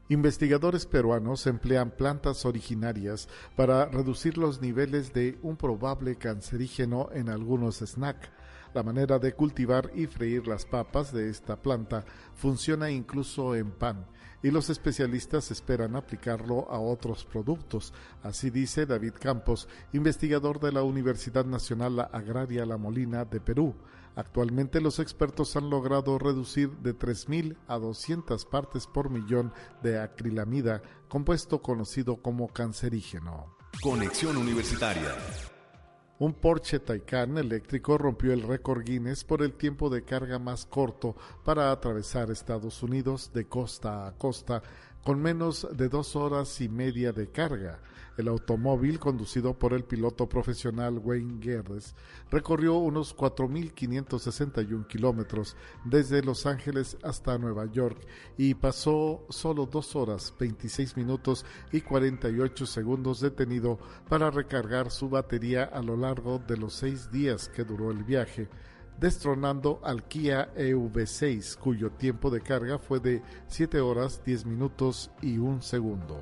[0.07, 7.79] Investigadores peruanos emplean plantas originarias para reducir los niveles de un probable cancerígeno en algunos
[7.79, 8.29] snacks.
[8.73, 12.05] La manera de cultivar y freír las papas de esta planta
[12.35, 14.05] funciona incluso en pan
[14.43, 17.93] y los especialistas esperan aplicarlo a otros productos.
[18.21, 23.73] Así dice David Campos, investigador de la Universidad Nacional Agraria La Molina de Perú.
[24.15, 30.83] Actualmente los expertos han logrado reducir de 3.000 a 200 partes por millón de acrilamida,
[31.07, 33.55] compuesto conocido como cancerígeno.
[33.81, 35.15] Conexión Universitaria.
[36.23, 41.17] Un Porsche Taycan eléctrico rompió el récord Guinness por el tiempo de carga más corto
[41.43, 44.63] para atravesar Estados Unidos de costa a costa
[45.03, 47.79] con menos de dos horas y media de carga.
[48.15, 51.95] El automóvil, conducido por el piloto profesional Wayne Gerdes,
[52.29, 57.97] recorrió unos 4.561 kilómetros desde Los Ángeles hasta Nueva York
[58.37, 65.63] y pasó solo dos horas, 26 minutos y 48 segundos detenido para recargar su batería
[65.63, 68.47] a lo largo de los seis días que duró el viaje
[68.99, 75.37] destronando al Kia EV6, cuyo tiempo de carga fue de 7 horas 10 minutos y
[75.37, 76.21] 1 segundo.